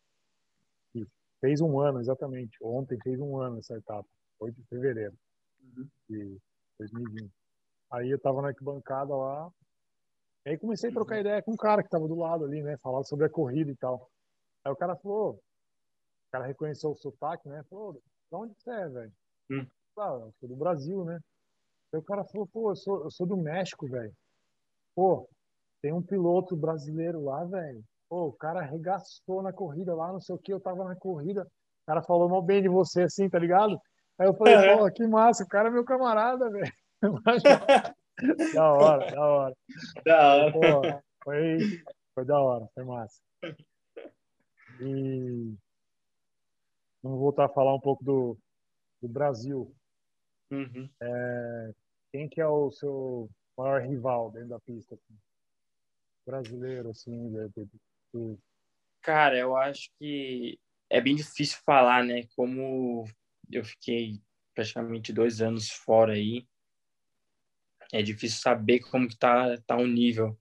E 0.95 1.07
fez 1.41 1.61
um 1.61 1.81
ano, 1.81 2.01
exatamente. 2.01 2.59
Ontem 2.63 2.99
fez 3.03 3.19
um 3.19 3.39
ano 3.41 3.59
essa 3.59 3.77
etapa, 3.77 4.09
8 4.39 4.55
de 4.55 4.67
fevereiro 4.69 5.17
uhum. 5.61 5.89
de 6.09 6.39
2020. 6.79 7.33
Aí 7.93 8.11
eu 8.11 8.19
tava 8.19 8.43
na 8.43 8.49
arquibancada 8.49 9.15
lá, 9.15 9.51
e 10.47 10.51
aí 10.51 10.59
comecei 10.59 10.91
a 10.91 10.93
trocar 10.93 11.19
ideia 11.19 11.43
com 11.43 11.53
um 11.53 11.57
cara 11.57 11.83
que 11.83 11.91
tava 11.91 12.07
do 12.07 12.15
lado 12.15 12.45
ali, 12.45 12.63
né? 12.63 12.77
Falar 12.79 13.03
sobre 13.03 13.27
a 13.27 13.29
corrida 13.29 13.69
e 13.69 13.77
tal. 13.77 14.09
Aí 14.65 14.71
o 14.71 14.77
cara 14.77 14.95
falou, 14.95 15.33
o 15.33 16.31
cara 16.31 16.47
reconheceu 16.47 16.93
o 16.93 16.97
sotaque, 16.97 17.49
né? 17.49 17.65
Falou, 17.69 17.95
de 17.95 18.01
onde 18.31 18.55
você 18.55 18.71
é, 18.71 18.89
velho? 18.89 19.13
Hum. 19.51 19.67
Ah, 19.99 20.21
eu 20.21 20.33
sou 20.39 20.49
do 20.49 20.55
Brasil, 20.55 21.05
né? 21.05 21.19
Aí 21.93 21.99
o 21.99 22.03
cara 22.03 22.25
falou, 22.25 22.47
pô, 22.47 22.71
eu 22.71 22.77
sou, 22.77 23.03
eu 23.03 23.11
sou 23.11 23.27
do 23.27 23.37
México, 23.37 23.89
velho. 23.89 24.13
Pô, 24.95 25.29
tem 25.83 25.93
um 25.93 26.03
piloto 26.03 26.57
brasileiro 26.57 27.25
lá, 27.25 27.45
velho. 27.45 27.83
Pô, 28.09 28.27
o 28.27 28.33
cara 28.33 28.61
arregaçou 28.61 29.43
na 29.43 29.53
corrida 29.53 29.97
lá, 29.97 30.13
não 30.13 30.21
sei 30.21 30.37
o 30.37 30.39
que, 30.39 30.53
eu 30.53 30.61
tava 30.61 30.85
na 30.85 30.95
corrida. 30.95 31.43
O 31.43 31.87
cara 31.87 32.03
falou 32.03 32.29
mal 32.29 32.41
bem 32.41 32.63
de 32.63 32.69
você, 32.69 33.03
assim, 33.03 33.29
tá 33.29 33.39
ligado? 33.41 33.77
Aí 34.17 34.29
eu 34.29 34.35
falei, 34.35 34.79
pô, 34.79 34.89
que 34.93 35.05
massa, 35.09 35.43
o 35.43 35.49
cara 35.49 35.71
é 35.71 35.73
meu 35.73 35.85
camarada, 35.85 36.49
velho. 36.51 36.73
da 38.55 38.73
hora, 38.73 39.11
da 39.11 39.27
hora. 39.27 39.57
Da 40.05 40.35
hora. 40.55 41.05
Foi, 41.23 41.59
foi 42.15 42.25
da 42.25 42.41
hora, 42.41 42.69
foi 42.75 42.85
massa. 42.85 43.21
E 44.81 45.55
vamos 47.03 47.19
voltar 47.19 47.47
a 47.47 47.49
falar 47.49 47.75
um 47.75 47.81
pouco 47.81 48.05
do, 48.05 48.39
do 49.03 49.09
Brasil. 49.09 49.75
Uhum. 50.51 50.89
É, 51.03 51.75
quem 52.13 52.29
que 52.29 52.41
é 52.41 52.47
o 52.47 52.71
seu 52.71 53.29
maior 53.57 53.83
rival 53.83 54.31
dentro 54.31 54.51
da 54.51 54.61
pista? 54.61 54.95
Assim? 54.95 55.19
Brasileiro, 56.27 56.91
assim, 56.91 57.33
de, 58.13 58.39
Cara, 59.03 59.37
eu 59.39 59.57
acho 59.57 59.91
que 59.99 60.59
é 60.91 61.01
bem 61.01 61.15
difícil 61.15 61.59
falar, 61.65 62.05
né? 62.05 62.27
Como 62.35 63.05
eu 63.51 63.65
fiquei 63.65 64.21
praticamente 64.55 65.13
dois 65.13 65.41
anos 65.41 65.71
fora 65.71 66.15
aí, 66.15 66.47
é 67.93 68.03
difícil 68.03 68.41
saber 68.41 68.81
como 68.81 69.09
que 69.09 69.17
tá, 69.17 69.57
tá 69.67 69.77
o 69.77 69.87
nível. 69.87 70.39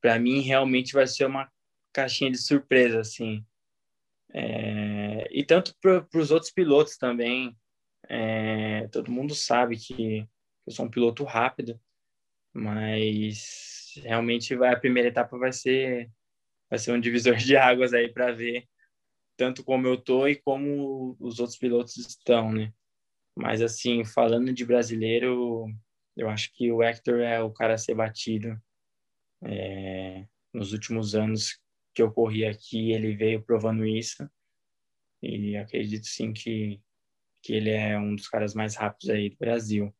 Para 0.00 0.18
mim, 0.18 0.40
realmente 0.40 0.92
vai 0.92 1.06
ser 1.06 1.26
uma 1.26 1.50
caixinha 1.92 2.30
de 2.30 2.38
surpresa, 2.38 3.00
assim. 3.00 3.44
É... 4.32 5.28
E 5.30 5.44
tanto 5.44 5.74
para 5.80 6.06
os 6.14 6.30
outros 6.30 6.52
pilotos 6.52 6.96
também. 6.96 7.56
É... 8.08 8.88
Todo 8.88 9.12
mundo 9.12 9.34
sabe 9.34 9.76
que 9.76 10.28
eu 10.66 10.72
sou 10.72 10.86
um 10.86 10.90
piloto 10.90 11.24
rápido, 11.24 11.80
mas 12.52 13.92
realmente 14.02 14.54
vai, 14.56 14.72
a 14.72 14.80
primeira 14.80 15.08
etapa 15.08 15.36
vai 15.38 15.52
ser 15.52 16.10
vai 16.70 16.78
ser 16.78 16.92
um 16.92 17.00
divisor 17.00 17.36
de 17.36 17.56
águas 17.56 17.92
aí 17.92 18.08
para 18.08 18.32
ver 18.32 18.66
tanto 19.36 19.64
como 19.64 19.86
eu 19.86 19.96
tô 20.00 20.26
e 20.28 20.36
como 20.36 21.16
os 21.20 21.40
outros 21.40 21.58
pilotos 21.58 21.96
estão, 21.96 22.52
né? 22.52 22.72
Mas 23.36 23.60
assim, 23.60 24.04
falando 24.04 24.52
de 24.52 24.64
brasileiro, 24.64 25.66
eu 26.16 26.28
acho 26.28 26.52
que 26.52 26.70
o 26.70 26.82
Hector 26.82 27.20
é 27.20 27.40
o 27.40 27.50
cara 27.50 27.74
a 27.74 27.78
ser 27.78 27.94
batido. 27.94 28.60
É, 29.42 30.26
nos 30.52 30.72
últimos 30.72 31.14
anos 31.14 31.58
que 31.92 32.02
eu 32.02 32.10
corri 32.10 32.44
aqui, 32.44 32.92
ele 32.92 33.16
veio 33.16 33.42
provando 33.42 33.86
isso. 33.86 34.28
E 35.22 35.56
acredito 35.56 36.06
sim 36.06 36.32
que, 36.32 36.80
que 37.42 37.54
ele 37.54 37.70
é 37.70 37.98
um 37.98 38.14
dos 38.14 38.28
caras 38.28 38.54
mais 38.54 38.76
rápidos 38.76 39.10
aí 39.10 39.30
do 39.30 39.36
Brasil. 39.36 39.94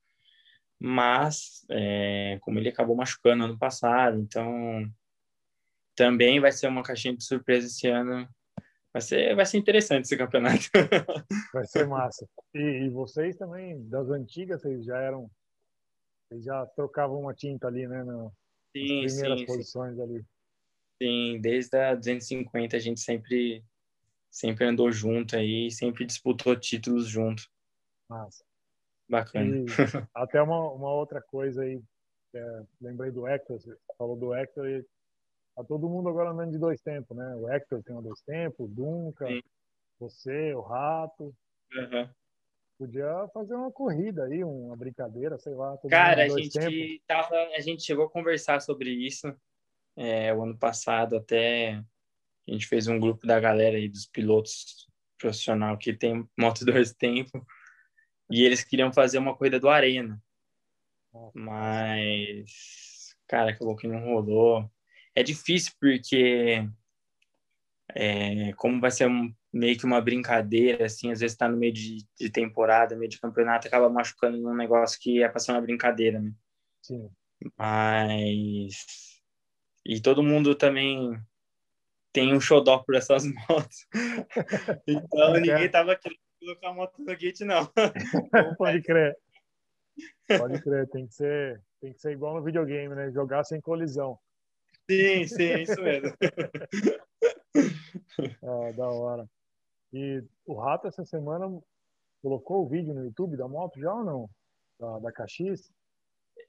Mas, 0.79 1.64
é, 1.70 2.38
como 2.42 2.59
ele 2.59 2.68
acabou 2.68 2.96
machucando 2.96 3.44
ano 3.44 3.59
passado, 3.59 4.18
então 4.18 4.90
também 5.94 6.40
vai 6.40 6.53
ser 6.53 6.66
uma 6.68 6.83
caixinha 6.83 7.16
de 7.16 7.24
surpresa 7.24 7.66
esse 7.66 7.88
ano. 7.88 8.29
Vai 8.92 9.03
ser, 9.03 9.35
vai 9.35 9.46
ser 9.46 9.59
interessante 9.59 10.05
esse 10.05 10.16
campeonato. 10.16 10.64
Vai 11.53 11.64
ser 11.66 11.85
massa. 11.87 12.29
E, 12.55 12.85
e 12.85 12.90
vocês 12.90 13.37
também, 13.37 13.88
das 13.88 14.09
antigas, 14.09 14.62
vocês 14.62 14.85
já 14.85 14.96
eram 14.98 15.29
já 16.40 16.66
trocavam 16.66 17.20
uma 17.20 17.35
tinta 17.35 17.66
ali, 17.66 17.87
né? 17.87 18.03
No, 18.05 18.33
sim, 18.77 19.03
nas 19.03 19.12
primeiras 19.12 19.40
sim, 19.40 19.47
posições 19.47 19.97
sim. 19.97 20.03
ali. 20.03 20.25
Sim, 21.03 21.40
desde 21.40 21.77
a 21.77 21.94
250 21.94 22.77
a 22.77 22.81
gente 22.81 23.01
sempre, 23.01 23.64
sempre 24.31 24.64
andou 24.64 24.90
junto 24.92 25.37
aí, 25.37 25.70
sempre 25.70 26.05
disputou 26.05 26.55
títulos 26.57 27.07
junto. 27.07 27.42
Massa. 28.09 28.44
Bacana. 29.09 29.57
E 29.57 29.64
até 30.14 30.40
uma, 30.40 30.70
uma 30.73 30.92
outra 30.92 31.20
coisa 31.20 31.62
aí, 31.62 31.83
é, 32.35 32.62
lembrei 32.81 33.11
do 33.11 33.27
Hector, 33.27 33.61
você 33.61 33.77
falou 33.99 34.16
do 34.16 34.35
Hector 34.35 34.66
e 34.66 34.83
tá 35.55 35.64
todo 35.64 35.88
mundo 35.88 36.09
agora 36.09 36.31
andando 36.31 36.53
de 36.53 36.59
dois 36.59 36.81
tempos, 36.81 37.16
né? 37.16 37.35
O 37.37 37.51
Hector 37.51 37.83
tem 37.83 37.94
um 37.94 38.03
dois 38.03 38.20
tempos, 38.23 38.66
o 38.66 38.68
Dunca, 38.68 39.27
Sim. 39.27 39.42
você, 39.99 40.55
o 40.55 40.61
Rato. 40.61 41.35
Uhum. 41.73 42.09
Podia 42.76 43.28
fazer 43.32 43.54
uma 43.54 43.70
corrida 43.70 44.24
aí, 44.24 44.42
uma 44.42 44.76
brincadeira, 44.76 45.38
sei 45.38 45.54
lá. 45.54 45.78
Cara, 45.88 46.24
a 46.24 46.28
gente, 46.28 47.02
tava, 47.06 47.34
a 47.56 47.60
gente 47.60 47.84
chegou 47.84 48.06
a 48.06 48.10
conversar 48.10 48.60
sobre 48.60 48.90
isso 48.90 49.32
é, 49.96 50.34
o 50.34 50.42
ano 50.42 50.58
passado, 50.58 51.16
até 51.16 51.80
a 52.48 52.52
gente 52.52 52.66
fez 52.66 52.88
um 52.88 52.98
grupo 52.98 53.26
da 53.26 53.38
galera 53.38 53.76
aí, 53.76 53.88
dos 53.88 54.06
pilotos 54.06 54.88
profissional 55.18 55.78
que 55.78 55.92
tem 55.92 56.28
moto 56.38 56.64
dois 56.64 56.92
tempos, 56.92 57.40
e 58.30 58.42
eles 58.42 58.64
queriam 58.64 58.92
fazer 58.92 59.18
uma 59.18 59.37
corrida 59.37 59.60
do 59.60 59.68
Arena. 59.68 60.20
Mas, 61.32 63.14
cara, 63.28 63.50
acabou 63.52 63.76
que 63.76 63.87
não 63.87 64.04
rolou. 64.04 64.68
É 65.14 65.22
difícil 65.22 65.72
porque, 65.80 66.68
é, 67.94 68.52
como 68.54 68.80
vai 68.80 68.90
ser 68.90 69.08
um, 69.08 69.32
meio 69.55 69.79
que 69.79 69.85
uma 69.85 70.01
brincadeira, 70.01 70.87
assim, 70.87 71.12
às 71.12 71.21
vezes 71.21 71.35
está 71.35 71.49
no 71.49 71.57
meio 71.57 71.73
de, 71.73 72.05
de 72.19 72.29
temporada, 72.29 72.97
meio 72.97 73.09
de 73.09 73.21
campeonato, 73.21 73.69
acaba 73.69 73.88
machucando 73.88 74.37
num 74.37 74.55
negócio 74.55 74.99
que 75.01 75.23
é 75.23 75.29
para 75.29 75.38
ser 75.38 75.53
uma 75.53 75.61
brincadeira, 75.61 76.21
né? 76.21 76.33
Sim. 76.83 77.09
Mas. 77.57 78.75
E 79.87 80.01
todo 80.01 80.25
mundo 80.25 80.57
também 80.57 81.17
tem 82.12 82.35
um 82.35 82.40
xodó 82.40 82.79
por 82.79 82.97
essas 82.97 83.25
motos. 83.49 83.87
então 84.88 85.35
ninguém 85.35 85.71
tava 85.71 85.95
querendo 85.95 86.19
colocar 86.40 86.69
a 86.71 86.75
moto 86.75 86.95
no 86.99 87.17
kit, 87.17 87.45
não. 87.45 87.71
Pode 88.59 88.83
crer. 88.83 89.17
Pode 90.37 90.61
crer, 90.62 90.88
tem 90.90 91.07
que 91.07 91.14
ser, 91.14 91.62
tem 91.81 91.93
que 91.93 92.01
ser 92.01 92.11
igual 92.11 92.35
no 92.35 92.43
videogame, 92.43 92.93
né? 92.93 93.12
Jogar 93.12 93.45
sem 93.45 93.61
colisão. 93.61 94.19
Sim, 94.90 95.27
sim, 95.29 95.62
isso 95.62 95.81
mesmo. 95.81 96.12
ah, 98.43 98.73
da 98.73 98.88
hora. 98.88 99.29
E 99.94 100.24
o 100.44 100.54
Rato 100.54 100.88
essa 100.88 101.04
semana 101.04 101.46
colocou 102.20 102.64
o 102.64 102.68
vídeo 102.68 102.92
no 102.92 103.04
YouTube 103.04 103.37
da 103.37 103.46
moto 103.46 103.78
já 103.78 103.94
ou 103.94 104.04
não? 104.04 104.30
Da, 104.76 104.98
da 104.98 105.12
KX? 105.12 105.72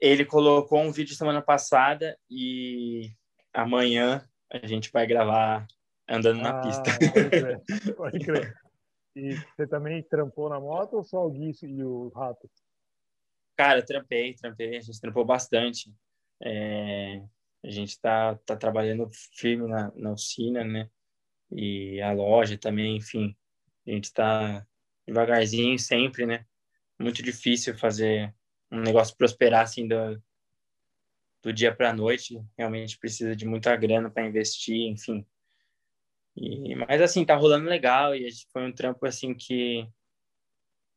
Ele 0.02 0.26
colocou 0.26 0.80
um 0.80 0.92
vídeo 0.92 1.16
semana 1.16 1.44
passada 1.44 2.18
e 2.28 3.12
amanhã 3.54 4.28
a 4.52 4.66
gente 4.66 4.92
vai 4.92 5.06
gravar 5.06 5.68
andando 6.10 6.42
na 6.42 6.60
ah, 6.60 6.62
pista. 6.64 6.84
Pode 7.14 7.30
crer, 7.30 7.96
pode 7.96 8.20
crer. 8.26 8.58
E 9.16 9.36
você 9.36 9.68
também 9.68 10.02
trampou 10.02 10.50
na 10.50 10.60
moto 10.60 10.96
ou 10.96 11.04
só 11.04 11.24
o 11.24 11.30
Gui 11.30 11.52
e 11.62 11.84
o 11.84 12.10
Rato? 12.10 12.50
Cara, 13.56 13.86
trampei, 13.86 14.34
trampei. 14.34 14.78
A 14.78 14.82
gente 14.82 15.00
trampou 15.00 15.24
bastante. 15.24 15.94
É, 16.42 17.24
a 17.64 17.70
gente 17.70 17.90
está 17.90 18.36
tá 18.38 18.58
trabalhando 18.58 19.08
firme 19.36 19.68
na, 19.68 19.92
na 19.96 20.14
oficina, 20.14 20.64
né? 20.64 20.90
E 21.52 22.02
a 22.02 22.12
loja 22.12 22.58
também, 22.58 22.98
enfim. 22.98 23.36
A 23.88 23.92
gente 23.92 24.06
está 24.06 24.66
devagarzinho 25.06 25.78
sempre, 25.78 26.26
né? 26.26 26.46
Muito 27.00 27.22
difícil 27.22 27.78
fazer 27.78 28.34
um 28.72 28.82
negócio 28.82 29.16
prosperar 29.16 29.64
assim 29.64 29.88
do, 29.88 30.22
do 31.44 31.54
dia 31.54 31.74
para 31.74 31.92
a 31.92 31.94
noite. 31.94 32.42
Realmente 32.58 32.98
precisa 32.98 33.36
de 33.36 33.46
muita 33.46 33.76
grana 33.76 34.10
para 34.10 34.26
investir, 34.26 34.90
enfim. 34.90 35.26
E, 36.36 36.76
mas 36.76 37.02
assim, 37.02 37.24
tá 37.24 37.36
rolando 37.36 37.70
legal 37.70 38.16
e 38.16 38.30
foi 38.52 38.66
um 38.66 38.72
trampo 38.74 39.06
assim 39.06 39.34
que 39.34 39.88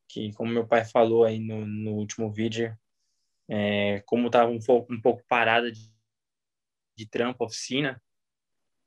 que 0.08 0.32
como 0.32 0.50
meu 0.50 0.66
pai 0.66 0.84
falou 0.84 1.24
aí 1.24 1.38
no, 1.38 1.66
no 1.66 1.92
último 1.92 2.32
vídeo, 2.32 2.76
é, 3.46 4.00
como 4.06 4.30
tava 4.30 4.50
um 4.50 4.58
pouco, 4.58 4.92
um 4.92 5.00
pouco 5.00 5.22
parada 5.28 5.70
de, 5.70 5.92
de 6.96 7.06
trampo, 7.06 7.44
oficina, 7.44 8.02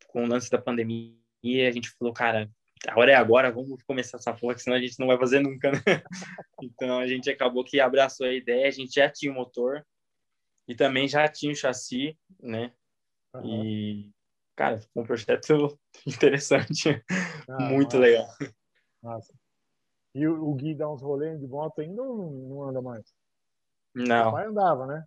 com 0.07 0.23
o 0.23 0.27
lance 0.27 0.49
da 0.49 0.59
pandemia, 0.59 1.15
a 1.43 1.71
gente 1.71 1.89
falou, 1.89 2.13
cara, 2.13 2.49
a 2.87 2.99
hora 2.99 3.11
é 3.11 3.15
agora, 3.15 3.51
vamos 3.51 3.81
começar 3.83 4.17
essa 4.17 4.33
porra, 4.33 4.57
senão 4.57 4.77
a 4.77 4.81
gente 4.81 4.99
não 4.99 5.07
vai 5.07 5.17
fazer 5.17 5.39
nunca, 5.39 5.71
né? 5.71 5.77
então 6.61 6.99
a 6.99 7.07
gente 7.07 7.29
acabou 7.29 7.63
que 7.63 7.79
abraçou 7.79 8.25
a 8.25 8.33
ideia, 8.33 8.67
a 8.67 8.71
gente 8.71 8.93
já 8.93 9.09
tinha 9.09 9.31
o 9.31 9.35
motor 9.35 9.85
e 10.67 10.75
também 10.75 11.07
já 11.07 11.27
tinha 11.27 11.51
o 11.51 11.55
chassi, 11.55 12.17
né? 12.39 12.73
Uhum. 13.35 13.45
E, 13.45 14.11
cara, 14.55 14.79
foi 14.79 15.03
um 15.03 15.05
projeto 15.05 15.79
interessante, 16.07 17.03
ah, 17.49 17.59
muito 17.69 17.97
massa. 17.97 17.99
legal. 17.99 18.27
Massa. 19.01 19.33
E 20.13 20.27
o, 20.27 20.49
o 20.49 20.53
Gui 20.55 20.75
dá 20.75 20.89
uns 20.89 21.01
rolês 21.01 21.39
de 21.39 21.47
moto 21.47 21.81
ainda 21.81 22.01
ou 22.01 22.31
não 22.31 22.63
anda 22.63 22.81
mais? 22.81 23.13
Não. 23.95 24.29
O 24.29 24.31
pai 24.33 24.45
andava, 24.47 24.85
né? 24.85 25.05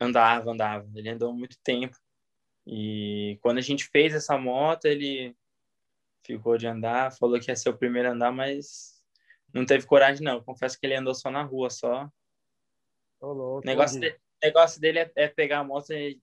Andava, 0.00 0.50
andava. 0.50 0.90
Ele 0.94 1.08
andou 1.08 1.32
muito 1.32 1.56
tempo. 1.62 1.96
E 2.66 3.38
quando 3.42 3.58
a 3.58 3.62
gente 3.62 3.86
fez 3.88 4.14
essa 4.14 4.38
moto, 4.38 4.86
ele 4.86 5.36
ficou 6.24 6.56
de 6.56 6.66
andar, 6.66 7.12
falou 7.16 7.38
que 7.38 7.50
ia 7.50 7.56
ser 7.56 7.68
o 7.68 7.76
primeiro 7.76 8.08
a 8.08 8.12
andar, 8.12 8.32
mas 8.32 9.02
não 9.52 9.64
teve 9.64 9.86
coragem, 9.86 10.24
não. 10.24 10.42
Confesso 10.42 10.78
que 10.78 10.86
ele 10.86 10.96
andou 10.96 11.14
só 11.14 11.30
na 11.30 11.42
rua, 11.42 11.70
só. 11.70 12.10
Ô, 13.20 13.32
louco, 13.32 13.66
negócio, 13.66 14.00
de, 14.00 14.18
negócio 14.42 14.80
dele 14.80 14.98
é, 15.00 15.12
é, 15.16 15.28
pegar 15.28 15.60
a 15.60 15.64
moto 15.64 15.92
e, 15.92 16.20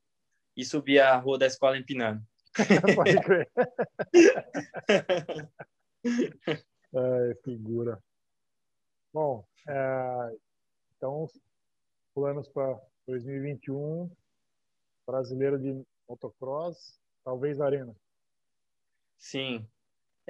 e, 0.55 0.65
subir 0.65 0.99
a 0.99 1.15
rua 1.17 1.37
da 1.37 1.45
escola 1.45 1.77
empinando. 1.77 2.21
Pode 2.95 3.21
crer. 3.21 3.49
Ai, 6.93 7.35
figura. 7.43 8.03
Bom, 9.13 9.45
é, 9.67 10.35
então, 10.97 11.27
planos 12.13 12.47
para 12.49 12.79
2021, 13.07 14.11
brasileiro 15.05 15.57
de 15.57 15.83
motocross, 16.07 16.99
talvez 17.23 17.61
arena. 17.61 17.95
Sim. 19.17 19.65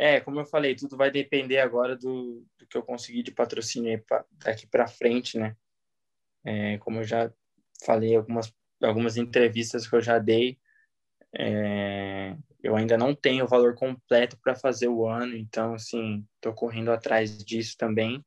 É, 0.01 0.19
como 0.19 0.39
eu 0.39 0.45
falei, 0.47 0.73
tudo 0.75 0.97
vai 0.97 1.11
depender 1.11 1.59
agora 1.59 1.95
do, 1.95 2.43
do 2.57 2.65
que 2.65 2.75
eu 2.75 2.81
conseguir 2.81 3.21
de 3.21 3.31
patrocínio 3.31 4.03
pra, 4.03 4.25
daqui 4.43 4.65
para 4.65 4.87
frente, 4.87 5.37
né? 5.37 5.55
É, 6.43 6.79
como 6.79 7.01
eu 7.01 7.03
já 7.03 7.31
falei 7.85 8.15
algumas 8.15 8.51
algumas 8.81 9.15
entrevistas 9.15 9.87
que 9.87 9.95
eu 9.95 10.01
já 10.01 10.17
dei, 10.17 10.57
é, 11.37 12.35
eu 12.63 12.75
ainda 12.75 12.97
não 12.97 13.13
tenho 13.13 13.45
o 13.45 13.47
valor 13.47 13.75
completo 13.75 14.39
para 14.39 14.55
fazer 14.55 14.87
o 14.87 15.05
ano, 15.07 15.37
então, 15.37 15.75
assim, 15.75 16.25
estou 16.37 16.51
correndo 16.51 16.91
atrás 16.91 17.37
disso 17.45 17.77
também. 17.77 18.25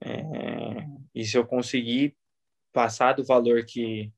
É, 0.00 0.86
e 1.14 1.22
se 1.22 1.36
eu 1.36 1.46
conseguir 1.46 2.16
passar 2.72 3.12
do 3.12 3.22
valor 3.22 3.66
que, 3.66 4.10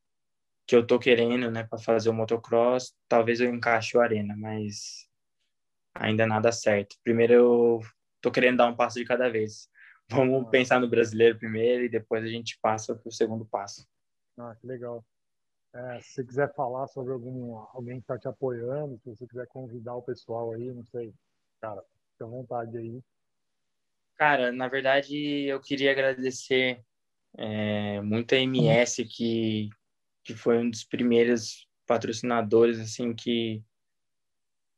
que 0.68 0.76
eu 0.76 0.82
estou 0.82 1.00
querendo, 1.00 1.50
né, 1.50 1.64
para 1.64 1.80
fazer 1.80 2.10
o 2.10 2.14
motocross, 2.14 2.94
talvez 3.08 3.40
eu 3.40 3.52
encaixe 3.52 3.96
o 3.96 4.00
Arena, 4.00 4.36
mas 4.36 5.12
ainda 5.94 6.26
nada 6.26 6.50
certo. 6.50 6.96
Primeiro 7.02 7.33
eu 7.33 7.80
estou 8.16 8.33
querendo 8.33 8.59
dar 8.59 8.66
um 8.66 8.76
passo 8.76 8.98
de 8.98 9.04
cada 9.04 9.28
vez. 9.28 9.68
Vamos 10.11 10.48
pensar 10.50 10.80
no 10.80 10.88
brasileiro 10.88 11.38
primeiro 11.38 11.85
e 11.85 11.88
depois 11.88 12.24
a 12.24 12.28
gente 12.28 12.59
passa 12.61 12.94
para 12.94 13.09
o 13.09 13.12
segundo 13.12 13.46
passo. 13.46 13.87
Ah, 14.38 14.54
que 14.61 14.66
legal. 14.66 15.04
É, 15.74 16.00
se 16.00 16.14
você 16.14 16.24
quiser 16.24 16.54
falar 16.54 16.87
sobre 16.88 17.12
algum, 17.12 17.57
alguém 17.72 17.96
que 17.96 18.04
está 18.04 18.18
te 18.18 18.28
apoiando, 18.28 18.98
se 18.98 19.11
você 19.11 19.26
quiser 19.26 19.46
convidar 19.48 19.94
o 19.94 20.02
pessoal 20.02 20.52
aí, 20.52 20.72
não 20.72 20.85
sei, 20.85 21.12
cara, 21.61 21.83
fica 22.12 22.24
à 22.24 22.28
vontade 22.28 22.76
aí. 22.78 23.02
Cara, 24.16 24.52
na 24.52 24.68
verdade, 24.68 25.16
eu 25.46 25.61
queria 25.61 25.90
agradecer 25.90 26.80
é, 27.37 28.00
muito 28.00 28.35
a 28.35 28.38
MS, 28.38 29.04
que, 29.04 29.68
que 30.22 30.35
foi 30.35 30.59
um 30.59 30.70
dos 30.70 30.85
primeiros 30.85 31.68
patrocinadores, 31.87 32.78
assim, 32.78 33.12
que, 33.12 33.61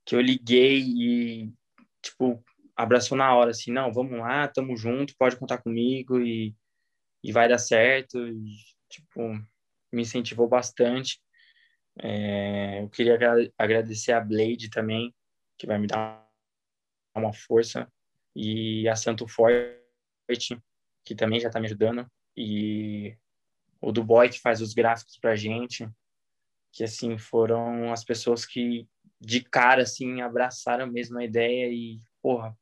que 0.06 0.14
eu 0.14 0.20
liguei 0.20 0.80
e, 0.80 1.52
tipo, 2.00 2.42
abraçou 2.76 3.18
na 3.18 3.34
hora, 3.34 3.50
assim, 3.50 3.72
não, 3.72 3.92
vamos 3.92 4.18
lá, 4.18 4.46
tamo 4.46 4.76
junto, 4.76 5.16
pode 5.18 5.36
contar 5.36 5.58
comigo 5.58 6.20
e, 6.20 6.54
e 7.24 7.32
vai 7.32 7.48
dar 7.48 7.58
certo. 7.58 8.16
E, 8.26 8.54
tipo, 8.88 9.20
me 9.92 10.02
incentivou 10.02 10.48
bastante. 10.48 11.20
É, 11.98 12.82
eu 12.82 12.88
queria 12.90 13.18
agradecer 13.58 14.12
a 14.12 14.20
Blade 14.20 14.70
também, 14.70 15.12
que 15.58 15.66
vai 15.66 15.78
me 15.78 15.86
dar 15.88 16.24
uma 17.14 17.32
força, 17.32 17.90
e 18.34 18.86
a 18.88 18.94
Santo 18.94 19.26
Forte, 19.26 20.62
que 21.02 21.14
também 21.14 21.40
já 21.40 21.48
está 21.48 21.58
me 21.58 21.66
ajudando, 21.66 22.06
e 22.36 23.16
o 23.80 23.90
Duboy, 23.90 24.28
que 24.28 24.38
faz 24.38 24.60
os 24.60 24.74
gráficos 24.74 25.18
para 25.18 25.34
gente, 25.34 25.88
que, 26.70 26.84
assim, 26.84 27.16
foram 27.16 27.90
as 27.90 28.04
pessoas 28.04 28.44
que, 28.44 28.86
de 29.20 29.42
cara, 29.42 29.82
assim, 29.82 30.20
abraçaram 30.20 30.86
mesmo 30.86 31.18
a 31.18 31.24
ideia 31.24 31.68
e, 31.72 32.00
porra, 32.22 32.56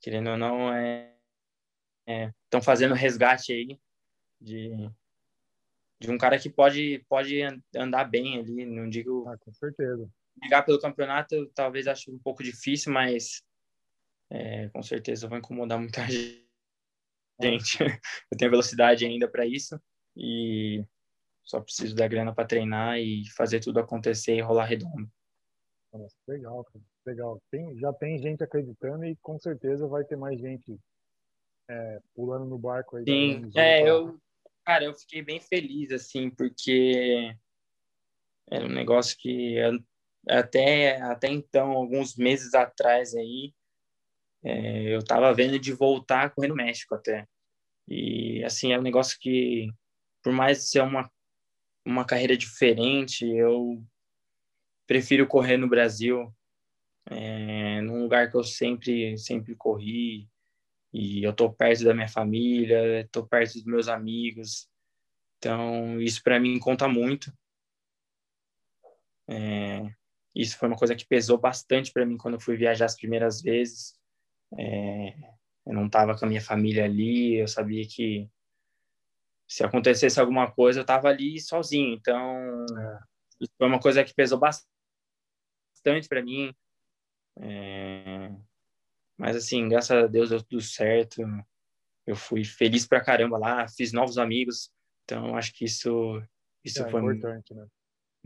querendo 0.00 0.30
ou 0.30 0.36
não, 0.36 0.72
é 0.72 1.12
estão 2.44 2.60
é, 2.60 2.62
fazendo 2.62 2.94
resgate 2.94 3.52
aí 3.52 3.80
de, 4.40 4.70
de 6.00 6.10
um 6.10 6.16
cara 6.16 6.38
que 6.38 6.48
pode 6.48 7.04
pode 7.08 7.40
andar 7.74 8.04
bem 8.04 8.38
ali, 8.38 8.64
não 8.64 8.88
digo. 8.88 9.28
Ah, 9.28 9.36
com 9.38 9.52
certeza. 9.52 10.08
Ligar 10.42 10.62
pelo 10.64 10.80
campeonato, 10.80 11.50
talvez 11.54 11.86
acho 11.86 12.12
um 12.12 12.18
pouco 12.18 12.42
difícil, 12.42 12.92
mas 12.92 13.42
é, 14.30 14.68
com 14.68 14.82
certeza 14.82 15.28
vai 15.28 15.38
incomodar 15.38 15.78
muita 15.78 16.02
gente. 17.40 17.78
Eu 18.30 18.38
tenho 18.38 18.50
velocidade 18.50 19.04
ainda 19.04 19.28
para 19.28 19.46
isso 19.46 19.80
e 20.16 20.84
só 21.42 21.60
preciso 21.60 21.94
da 21.94 22.08
grana 22.08 22.34
para 22.34 22.46
treinar 22.46 22.98
e 22.98 23.24
fazer 23.36 23.60
tudo 23.60 23.80
acontecer 23.80 24.36
e 24.36 24.40
rolar 24.40 24.64
redondo. 24.64 25.10
Nossa, 25.92 26.16
legal, 26.28 26.64
cara. 26.64 26.84
legal. 27.06 27.42
Tem, 27.50 27.78
já 27.78 27.92
tem 27.92 28.18
gente 28.18 28.42
acreditando 28.42 29.04
e 29.04 29.16
com 29.16 29.38
certeza 29.38 29.86
vai 29.86 30.04
ter 30.04 30.16
mais 30.16 30.38
gente 30.38 30.78
é, 31.68 32.00
pulando 32.14 32.44
no 32.44 32.58
barco 32.58 32.96
aí. 32.96 33.04
Sim, 33.04 33.50
é, 33.54 33.88
eu, 33.88 34.18
Cara, 34.66 34.82
eu 34.84 34.94
fiquei 34.94 35.22
bem 35.22 35.40
feliz, 35.40 35.92
assim, 35.92 36.28
porque 36.28 37.32
era 38.50 38.66
um 38.66 38.68
negócio 38.68 39.16
que 39.16 39.56
até, 40.28 41.00
até 41.02 41.28
então, 41.28 41.70
alguns 41.70 42.16
meses 42.16 42.52
atrás 42.52 43.14
aí, 43.14 43.54
é, 44.42 44.92
eu 44.92 45.04
tava 45.04 45.32
vendo 45.32 45.56
de 45.56 45.72
voltar 45.72 46.34
no 46.36 46.56
México 46.56 46.96
até. 46.96 47.28
E, 47.86 48.42
assim, 48.42 48.72
é 48.72 48.78
um 48.78 48.82
negócio 48.82 49.16
que, 49.20 49.70
por 50.20 50.32
mais 50.32 50.68
ser 50.68 50.80
uma, 50.80 51.08
uma 51.86 52.04
carreira 52.04 52.36
diferente, 52.36 53.24
eu 53.24 53.80
prefiro 54.86 55.26
correr 55.26 55.56
no 55.56 55.68
Brasil, 55.68 56.32
é, 57.06 57.80
num 57.82 58.02
lugar 58.02 58.30
que 58.30 58.36
eu 58.36 58.44
sempre, 58.44 59.16
sempre 59.18 59.54
corri, 59.54 60.28
e 60.92 61.22
eu 61.22 61.32
tô 61.32 61.52
perto 61.52 61.84
da 61.84 61.94
minha 61.94 62.08
família, 62.08 63.08
tô 63.12 63.26
perto 63.26 63.54
dos 63.54 63.64
meus 63.64 63.88
amigos, 63.88 64.68
então 65.38 66.00
isso 66.00 66.22
para 66.22 66.40
mim 66.40 66.58
conta 66.58 66.88
muito. 66.88 67.32
É, 69.28 69.82
isso 70.34 70.56
foi 70.58 70.68
uma 70.68 70.76
coisa 70.76 70.94
que 70.94 71.06
pesou 71.06 71.38
bastante 71.38 71.92
para 71.92 72.06
mim 72.06 72.16
quando 72.16 72.34
eu 72.34 72.40
fui 72.40 72.56
viajar 72.56 72.86
as 72.86 72.96
primeiras 72.96 73.42
vezes. 73.42 73.94
É, 74.58 75.14
eu 75.66 75.74
não 75.74 75.86
estava 75.86 76.16
com 76.16 76.24
a 76.24 76.28
minha 76.28 76.40
família 76.40 76.84
ali, 76.84 77.36
eu 77.36 77.48
sabia 77.48 77.86
que 77.86 78.28
se 79.48 79.64
acontecesse 79.64 80.20
alguma 80.20 80.50
coisa, 80.50 80.80
eu 80.80 80.82
estava 80.82 81.08
ali 81.08 81.40
sozinho. 81.40 81.94
Então, 81.94 82.64
é. 82.78 82.98
isso 83.40 83.52
foi 83.56 83.66
uma 83.66 83.80
coisa 83.80 84.04
que 84.04 84.14
pesou 84.14 84.38
bastante 84.38 84.75
para 86.08 86.22
mim. 86.22 86.54
É... 87.40 88.32
Mas, 89.16 89.36
assim, 89.36 89.68
graças 89.68 89.90
a 89.90 90.06
Deus 90.06 90.30
deu 90.30 90.42
tudo 90.42 90.60
certo. 90.60 91.22
Eu 92.06 92.16
fui 92.16 92.44
feliz 92.44 92.86
pra 92.86 93.02
caramba 93.02 93.38
lá, 93.38 93.66
fiz 93.68 93.92
novos 93.92 94.18
amigos. 94.18 94.70
Então, 95.04 95.36
acho 95.36 95.52
que 95.52 95.64
isso, 95.64 96.22
isso 96.64 96.82
é, 96.82 96.90
foi 96.90 97.00
importante, 97.00 97.54
né? 97.54 97.66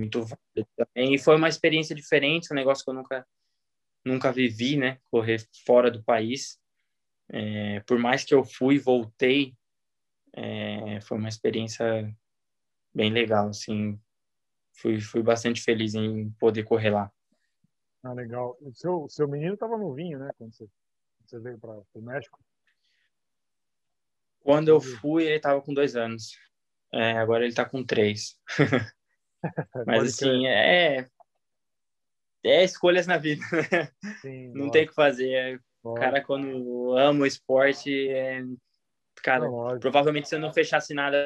muito 0.01 0.23
válido 0.23 0.69
também. 0.77 1.15
E 1.15 1.19
foi 1.19 1.37
uma 1.37 1.49
experiência 1.49 1.95
diferente, 1.95 2.49
um 2.51 2.57
negócio 2.57 2.83
que 2.83 2.91
eu 2.91 2.95
nunca, 2.95 3.27
nunca 4.05 4.33
vivi, 4.33 4.77
né? 4.77 4.99
Correr 5.11 5.39
fora 5.67 5.91
do 5.91 6.03
país. 6.03 6.59
É, 7.29 7.81
por 7.81 7.99
mais 7.99 8.25
que 8.25 8.35
eu 8.35 8.45
fui 8.45 8.77
e 8.77 8.79
voltei, 8.79 9.55
é, 10.33 11.01
foi 11.03 11.19
uma 11.19 11.29
experiência 11.29 11.85
bem 12.95 13.11
legal, 13.11 13.49
assim. 13.49 14.01
Fui, 14.79 15.01
fui 15.01 15.23
bastante 15.23 15.61
feliz 15.61 15.95
em 15.95 16.31
poder 16.33 16.65
correr 16.65 16.91
lá. 16.91 17.13
Ah, 18.03 18.13
legal. 18.13 18.57
O 18.61 18.73
seu, 18.75 19.09
seu 19.09 19.29
menino 19.29 19.55
estava 19.55 19.77
novinho, 19.77 20.19
né? 20.19 20.31
Quando 20.39 20.55
você, 20.55 20.69
você 21.25 21.39
veio 21.39 21.59
para 21.59 21.71
o 21.95 22.03
México? 22.03 22.39
Quando 24.41 24.69
eu 24.69 24.81
fui, 24.81 25.25
ele 25.25 25.37
estava 25.37 25.61
com 25.61 25.75
dois 25.75 25.97
anos. 25.97 26.33
É, 26.93 27.13
agora 27.13 27.45
ele 27.45 27.51
está 27.51 27.65
com 27.65 27.85
três. 27.85 28.39
Mas 29.87 30.15
assim, 30.15 30.47
é, 30.47 31.07
é 32.45 32.65
escolhas 32.65 33.07
na 33.07 33.19
vida. 33.19 33.45
Né? 33.53 34.13
Sim, 34.21 34.53
Não 34.57 34.71
tem 34.71 34.85
o 34.85 34.89
que 34.89 34.95
fazer. 34.95 35.63
O 35.83 35.95
cara, 35.95 36.23
quando 36.23 36.97
ama 36.97 37.23
o 37.23 37.27
esporte, 37.27 38.09
é... 38.09 38.43
cara, 39.23 39.47
não, 39.47 39.79
provavelmente 39.79 40.29
se 40.29 40.35
eu 40.35 40.41
não 40.41 40.53
fechasse 40.53 40.93
nada 40.93 41.17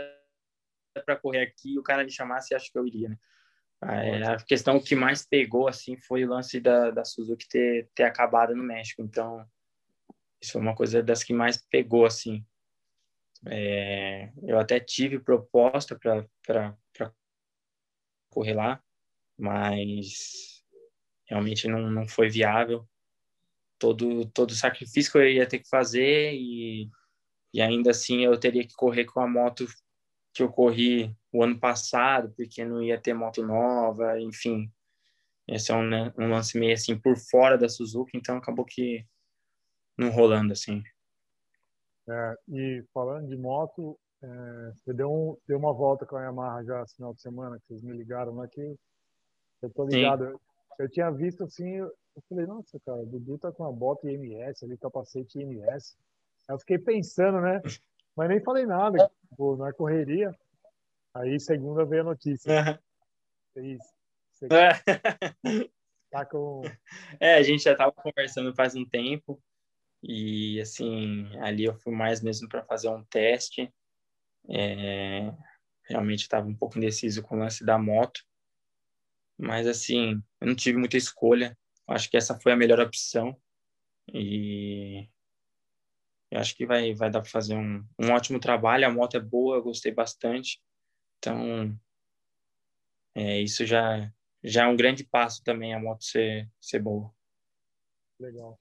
para 1.05 1.17
correr 1.17 1.43
aqui, 1.43 1.77
o 1.77 1.83
cara 1.83 2.05
me 2.05 2.11
chamasse, 2.11 2.55
acho 2.55 2.71
que 2.71 2.79
eu 2.79 2.87
iria, 2.87 3.09
né? 3.09 3.19
É, 3.87 4.23
a 4.25 4.37
questão 4.37 4.81
que 4.81 4.95
mais 4.95 5.27
pegou 5.27 5.69
assim 5.69 5.97
foi 5.97 6.25
o 6.25 6.29
lance 6.29 6.59
da, 6.61 6.91
da 6.91 7.05
Suzuki 7.05 7.47
ter, 7.49 7.91
ter 7.95 8.05
acabado 8.05 8.55
no 8.55 8.63
México. 8.63 9.03
Então, 9.03 9.47
isso 10.41 10.53
foi 10.53 10.61
uma 10.61 10.75
coisa 10.75 11.03
das 11.03 11.23
que 11.23 11.35
mais 11.35 11.57
pegou 11.57 12.07
assim. 12.07 12.45
É, 13.47 14.33
eu 14.43 14.59
até 14.59 14.81
tive 14.81 15.19
proposta 15.19 15.99
para 15.99 16.75
correr 18.31 18.55
lá, 18.55 18.83
mas 19.39 20.65
realmente 21.27 21.69
não, 21.69 21.91
não 21.91 22.09
foi 22.09 22.29
viável. 22.29 22.89
Todo 23.79 24.25
todo 24.31 24.51
o 24.51 24.55
sacrifício 24.55 25.13
que 25.13 25.19
eu 25.19 25.29
ia 25.29 25.47
ter 25.47 25.59
que 25.59 25.69
fazer 25.69 26.33
e, 26.33 26.89
e 27.53 27.61
ainda 27.61 27.91
assim 27.91 28.25
eu 28.25 28.39
teria 28.39 28.67
que 28.67 28.75
correr 28.75 29.05
com 29.05 29.21
a 29.21 29.29
moto 29.29 29.67
que 30.35 30.43
eu 30.43 30.51
corri 30.51 31.17
o 31.33 31.45
ano 31.45 31.59
passado, 31.59 32.35
porque 32.37 32.65
não 32.65 32.83
ia 32.83 33.01
ter 33.01 33.15
moto 33.15 33.43
nova, 33.47 34.21
enfim. 34.21 34.71
Esse 35.47 35.71
é 35.71 35.75
um, 35.75 35.87
né, 35.87 36.13
um 36.19 36.29
lance 36.29 36.59
meio 36.59 36.75
assim 36.75 36.99
por 36.99 37.17
fora 37.17 37.57
da 37.57 37.69
Suzuki, 37.69 38.17
então 38.17 38.37
acabou 38.37 38.65
que 38.65 39.07
não 39.97 40.11
rolando 40.11 40.53
assim. 40.53 40.83
É, 42.09 42.35
e 42.49 42.85
falando 42.93 43.29
de 43.29 43.37
moto, 43.37 43.99
é, 44.23 44.73
você 44.73 44.93
deu, 44.93 45.11
um, 45.11 45.37
deu 45.47 45.57
uma 45.57 45.73
volta 45.73 46.05
com 46.05 46.17
a 46.17 46.25
Yamaha 46.25 46.65
já 46.65 46.81
no 46.81 46.89
final 46.89 47.15
de 47.15 47.23
semana, 47.23 47.59
que 47.59 47.67
vocês 47.69 47.83
me 47.83 47.97
ligaram 47.97 48.41
aqui. 48.43 48.77
Eu 49.63 49.71
tô 49.71 49.87
ligado. 49.87 50.25
Eu, 50.25 50.41
eu, 50.81 50.89
tinha 50.91 51.11
visto 51.11 51.45
assim, 51.45 51.77
eu, 51.77 51.87
eu 51.87 52.23
falei, 52.29 52.45
nossa, 52.45 52.79
cara, 52.85 52.99
o 52.99 53.07
Dudu 53.07 53.39
tá 53.39 53.53
com 53.53 53.63
uma 53.63 53.73
bota 53.73 54.11
IMS 54.11 54.65
ali, 54.65 54.77
capacete 54.77 55.39
IMS. 55.39 55.97
Aí 56.49 56.55
eu 56.55 56.59
fiquei 56.59 56.79
pensando, 56.79 57.41
né? 57.41 57.63
Mas 58.17 58.29
nem 58.29 58.43
falei 58.43 58.67
nada, 58.67 59.11
pô, 59.37 59.57
na 59.57 59.73
correria. 59.73 60.35
Aí 61.15 61.39
segunda 61.39 61.85
veio 61.85 62.03
a 62.03 62.07
notícia. 62.07 62.81
Isso. 63.57 63.95
Tá 66.11 66.25
com... 66.25 66.63
É, 67.19 67.35
a 67.35 67.43
gente 67.43 67.65
já 67.65 67.75
tava 67.75 67.91
conversando 67.93 68.55
faz 68.55 68.77
um 68.77 68.85
tempo 68.85 69.43
e 70.03 70.61
assim 70.61 71.27
ali 71.41 71.65
eu 71.65 71.75
fui 71.75 71.93
mais 71.93 72.21
mesmo 72.21 72.49
para 72.49 72.65
fazer 72.65 72.89
um 72.89 73.05
teste. 73.05 73.73
É... 74.49 75.35
Realmente 75.89 76.21
estava 76.21 76.47
um 76.47 76.55
pouco 76.55 76.79
indeciso 76.79 77.23
com 77.23 77.37
o 77.37 77.39
lance 77.39 77.65
da 77.65 77.79
moto, 77.79 78.25
mas 79.39 79.67
assim 79.67 80.23
eu 80.41 80.47
não 80.47 80.55
tive 80.55 80.79
muita 80.79 80.97
escolha. 80.97 81.57
Acho 81.87 82.09
que 82.11 82.17
essa 82.17 82.39
foi 82.39 82.53
a 82.53 82.57
melhor 82.57 82.81
opção 82.81 83.37
e 84.13 85.09
eu 86.35 86.41
acho 86.41 86.57
que 86.57 86.67
vai 86.67 86.93
vai 86.95 87.09
dar 87.09 87.21
para 87.21 87.31
fazer 87.31 87.55
um, 87.55 87.87
um 87.97 88.11
ótimo 88.11 88.41
trabalho. 88.41 88.85
A 88.85 88.91
moto 88.91 89.17
é 89.17 89.21
boa, 89.21 89.57
eu 89.57 89.63
gostei 89.63 89.93
bastante. 89.93 90.61
Então, 91.19 91.73
é, 93.15 93.41
isso 93.41 93.65
já, 93.65 94.13
já 94.43 94.65
é 94.65 94.67
um 94.67 94.75
grande 94.75 95.05
passo 95.05 95.45
também, 95.45 95.73
a 95.73 95.79
moto 95.79 96.03
ser, 96.03 96.51
ser 96.61 96.81
boa. 96.81 97.15
Legal. 98.19 98.59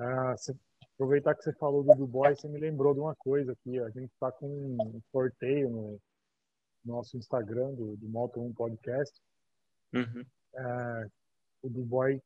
Ah, 0.00 0.34
aproveitar 0.94 1.34
que 1.34 1.42
você 1.42 1.52
falou 1.56 1.84
do 1.84 1.94
Dubois, 1.94 2.40
você 2.40 2.48
me 2.48 2.58
lembrou 2.58 2.94
de 2.94 3.00
uma 3.00 3.14
coisa 3.14 3.52
aqui. 3.52 3.78
A 3.80 3.90
gente 3.90 4.10
está 4.10 4.32
com 4.32 4.48
um 4.48 5.00
sorteio 5.12 5.68
no 5.68 6.00
nosso 6.82 7.18
Instagram 7.18 7.74
do, 7.74 7.98
do 7.98 8.08
Moto 8.08 8.40
1 8.40 8.54
Podcast. 8.54 9.20
Uhum. 9.92 10.24
É, 10.54 11.06
o 11.60 11.68
Dubois 11.68 12.18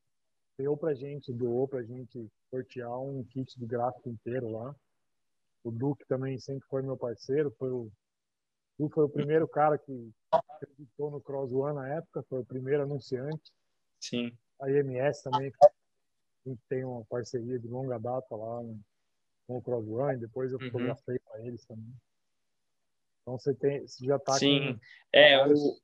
deu 0.56 0.76
pra 0.76 0.94
gente, 0.94 1.32
doou 1.32 1.66
pra 1.66 1.82
gente 1.82 2.30
sortear 2.52 3.00
um 3.00 3.24
kit 3.24 3.58
de 3.58 3.66
gráfico 3.66 4.10
inteiro 4.10 4.50
lá. 4.50 4.76
O 5.64 5.70
Duque 5.70 6.04
também 6.06 6.38
sempre 6.38 6.66
foi 6.68 6.82
meu 6.82 6.96
parceiro, 6.96 7.50
foi 7.58 7.70
o 7.70 7.90
Tu 8.78 8.88
foi 8.88 9.04
o 9.04 9.08
primeiro 9.08 9.46
cara 9.46 9.78
que 9.78 10.12
acreditou 10.30 11.10
no 11.10 11.20
Cross 11.20 11.52
One 11.52 11.76
na 11.76 11.88
época, 11.94 12.24
foi 12.28 12.40
o 12.40 12.44
primeiro 12.44 12.82
anunciante. 12.82 13.52
Sim. 14.00 14.36
A 14.60 14.70
IMS 14.70 15.22
também 15.22 15.52
tem 16.68 16.84
uma 16.84 17.04
parceria 17.04 17.58
de 17.58 17.68
longa 17.68 17.98
data 17.98 18.34
lá 18.34 18.60
com 19.46 19.56
o 19.56 19.62
Cross 19.62 19.86
One, 19.86 20.18
depois 20.18 20.52
eu 20.52 20.58
uhum. 20.58 20.66
fotografei 20.66 21.18
para 21.18 21.46
eles 21.46 21.64
também. 21.64 21.94
Então 23.20 23.38
você 23.38 23.54
tem, 23.54 23.86
você 23.86 24.04
já 24.04 24.16
está 24.16 24.32
Sim, 24.32 24.74
com, 24.74 24.80
é 25.12 25.38
vários, 25.38 25.60
o 25.60 25.80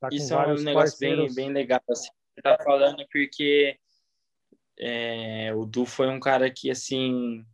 tá 0.00 0.08
isso 0.10 0.34
é 0.34 0.46
um 0.48 0.62
negócio 0.62 0.98
bem, 0.98 1.34
bem 1.34 1.52
legal. 1.52 1.80
Assim. 1.88 2.08
Você 2.34 2.42
tá 2.42 2.58
falando 2.64 3.06
porque 3.12 3.78
é, 4.78 5.54
o 5.54 5.64
Du 5.64 5.86
foi 5.86 6.08
um 6.08 6.20
cara 6.20 6.50
que, 6.50 6.70
assim, 6.70 7.44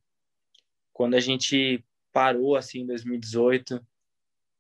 quando 0.92 1.14
a 1.14 1.20
gente 1.20 1.84
parou 2.12 2.56
assim 2.56 2.80
em 2.80 2.86
2018, 2.86 3.84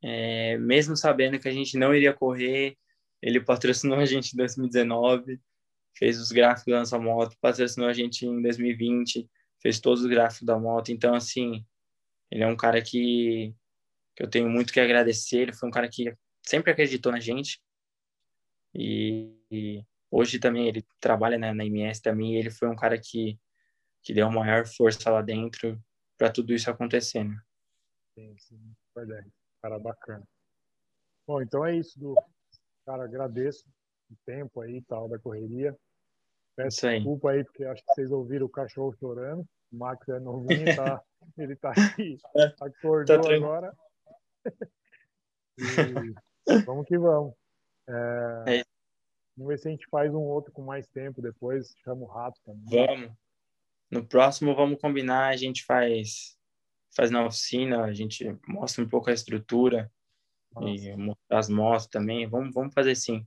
é, 0.02 0.56
mesmo 0.58 0.96
sabendo 0.96 1.38
que 1.38 1.48
a 1.48 1.52
gente 1.52 1.76
não 1.76 1.94
iria 1.94 2.12
correr, 2.12 2.76
ele 3.20 3.40
patrocinou 3.40 3.98
a 3.98 4.04
gente 4.04 4.32
em 4.32 4.36
2019, 4.36 5.40
fez 5.96 6.18
os 6.18 6.32
gráficos 6.32 6.72
da 6.72 6.80
nossa 6.80 6.98
moto, 6.98 7.36
patrocinou 7.40 7.88
a 7.88 7.92
gente 7.92 8.26
em 8.26 8.42
2020, 8.42 9.28
fez 9.60 9.78
todos 9.78 10.02
os 10.02 10.10
gráficos 10.10 10.44
da 10.44 10.58
moto. 10.58 10.90
Então, 10.90 11.14
assim, 11.14 11.64
ele 12.30 12.42
é 12.42 12.46
um 12.46 12.56
cara 12.56 12.82
que, 12.82 13.54
que 14.16 14.22
eu 14.24 14.28
tenho 14.28 14.48
muito 14.48 14.72
que 14.72 14.80
agradecer. 14.80 15.38
Ele 15.38 15.52
foi 15.52 15.68
um 15.68 15.72
cara 15.72 15.88
que 15.88 16.12
sempre 16.42 16.72
acreditou 16.72 17.12
na 17.12 17.20
gente. 17.20 17.60
E, 18.74 19.30
e 19.50 19.84
hoje 20.12 20.38
também 20.38 20.68
ele 20.68 20.86
trabalha 21.00 21.38
na, 21.38 21.54
na 21.54 21.64
MS 21.64 22.02
também. 22.02 22.36
ele 22.36 22.50
foi 22.50 22.68
um 22.68 22.76
cara 22.76 23.00
que, 23.00 23.40
que 24.02 24.12
deu 24.12 24.26
a 24.26 24.30
maior 24.30 24.66
força 24.66 25.10
lá 25.10 25.22
dentro 25.22 25.82
para 26.18 26.30
tudo 26.30 26.52
isso 26.52 26.70
acontecer, 26.70 27.24
né? 27.24 27.40
Sim, 28.14 28.36
sim, 28.38 28.76
verdade. 28.94 29.32
Cara 29.62 29.78
bacana. 29.78 30.22
Bom, 31.26 31.40
então 31.40 31.64
é 31.64 31.74
isso, 31.74 31.98
Du. 31.98 32.14
Cara, 32.84 33.04
agradeço 33.04 33.66
o 34.10 34.16
tempo 34.26 34.60
aí 34.60 34.76
e 34.76 34.82
tal 34.82 35.08
da 35.08 35.18
correria. 35.18 35.74
Peço 36.54 36.86
aí. 36.86 36.96
desculpa 36.96 37.30
aí, 37.30 37.44
porque 37.44 37.64
acho 37.64 37.82
que 37.82 37.94
vocês 37.94 38.10
ouviram 38.10 38.46
o 38.46 38.50
cachorro 38.50 38.94
chorando. 38.98 39.46
O 39.72 39.76
Max 39.76 40.06
é 40.08 40.20
novinho, 40.20 40.76
tá? 40.76 41.02
ele 41.38 41.56
tá 41.56 41.70
aqui, 41.70 42.18
acordou 42.60 43.20
tá 43.20 43.34
agora. 43.34 43.74
e 45.56 46.62
vamos 46.66 46.86
que 46.86 46.98
vamos. 46.98 47.34
É, 47.88 48.58
é. 48.58 48.71
Vamos 49.36 49.48
ver 49.48 49.58
se 49.58 49.68
a 49.68 49.70
gente 49.70 49.86
faz 49.88 50.12
um 50.14 50.20
outro 50.20 50.52
com 50.52 50.62
mais 50.62 50.86
tempo 50.86 51.22
depois. 51.22 51.74
Chama 51.82 52.02
o 52.02 52.06
rato 52.06 52.40
também. 52.44 52.86
Vamos. 52.86 53.12
No 53.90 54.06
próximo 54.06 54.54
vamos 54.54 54.80
combinar, 54.80 55.28
a 55.28 55.36
gente 55.36 55.64
faz 55.64 56.38
faz 56.94 57.10
na 57.10 57.24
oficina, 57.24 57.84
a 57.84 57.92
gente 57.92 58.38
mostra 58.46 58.84
um 58.84 58.88
pouco 58.88 59.08
a 59.08 59.14
estrutura 59.14 59.90
Nossa. 60.54 60.68
e 60.68 60.94
as 61.30 61.48
motos 61.48 61.86
também. 61.86 62.26
Vamos, 62.26 62.54
vamos 62.54 62.74
fazer 62.74 62.94
sim. 62.94 63.26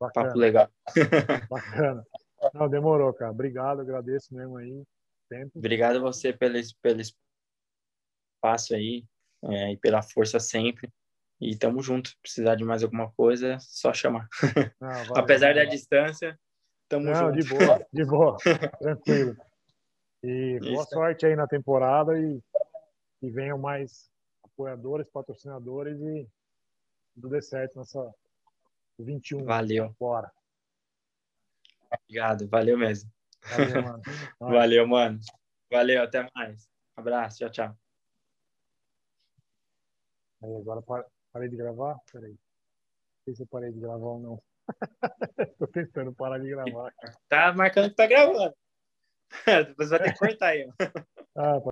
Bacana. 0.00 0.26
Papo 0.26 0.38
legal. 0.38 0.68
Bacana. 1.50 2.06
Não, 2.54 2.68
demorou, 2.68 3.12
cara. 3.12 3.30
Obrigado, 3.30 3.80
agradeço 3.80 4.34
mesmo 4.34 4.56
aí. 4.56 4.82
Sempre. 5.28 5.58
Obrigado 5.58 5.96
a 5.96 6.00
você 6.00 6.32
pelo, 6.32 6.58
pelo 6.80 7.00
espaço 7.00 8.74
aí 8.74 9.04
é, 9.44 9.72
e 9.72 9.76
pela 9.76 10.02
força 10.02 10.40
sempre. 10.40 10.90
E 11.42 11.56
tamo 11.56 11.82
junto. 11.82 12.16
Precisar 12.22 12.54
de 12.54 12.64
mais 12.64 12.84
alguma 12.84 13.10
coisa, 13.10 13.58
só 13.58 13.92
chamar. 13.92 14.28
Não, 14.80 14.88
valeu, 15.04 15.16
Apesar 15.16 15.48
valeu. 15.48 15.64
da 15.64 15.70
distância, 15.70 16.38
tamo 16.88 17.06
Não, 17.06 17.14
junto. 17.14 17.32
de 17.32 17.48
boa, 17.48 17.86
de 17.92 18.04
boa. 18.04 18.36
Tranquilo. 18.78 19.36
E 20.22 20.58
Isso. 20.62 20.70
boa 20.72 20.84
sorte 20.86 21.26
aí 21.26 21.34
na 21.34 21.48
temporada 21.48 22.16
e, 22.16 22.40
e 23.20 23.28
venham 23.28 23.58
mais 23.58 24.08
apoiadores, 24.44 25.10
patrocinadores 25.10 26.00
e 26.00 26.28
tudo 27.14 27.28
dê 27.30 27.42
certo 27.42 27.76
nessa 27.76 28.14
21. 29.00 29.44
Valeu. 29.44 29.96
Bora. 29.98 30.30
Obrigado, 32.04 32.48
valeu 32.48 32.78
mesmo. 32.78 33.10
Valeu, 33.50 33.82
mano. 33.82 34.02
valeu, 34.38 34.86
mano. 34.86 35.20
Valeu, 35.68 36.02
até 36.04 36.30
mais. 36.36 36.68
abraço, 36.94 37.38
tchau, 37.38 37.50
tchau. 37.50 37.76
Aí, 40.40 40.56
agora 40.56 40.82
parei 41.32 41.48
de 41.48 41.56
gravar? 41.56 41.98
Peraí. 42.12 42.32
Não 42.32 42.38
sei 43.24 43.34
se 43.34 43.42
eu 43.42 43.46
parei 43.46 43.72
de 43.72 43.80
gravar 43.80 44.06
ou 44.06 44.20
não. 44.20 44.42
Tô 45.58 45.66
tentando 45.66 46.14
parar 46.14 46.38
de 46.38 46.48
gravar. 46.48 46.92
Cara. 46.92 47.14
Tá 47.28 47.52
marcando 47.52 47.90
que 47.90 47.96
tá 47.96 48.06
gravando. 48.06 48.54
Depois 49.68 49.90
vai 49.90 49.98
ter 49.98 50.12
que 50.12 50.18
cortar 50.18 50.48
aí. 50.48 50.68
ah, 51.36 51.60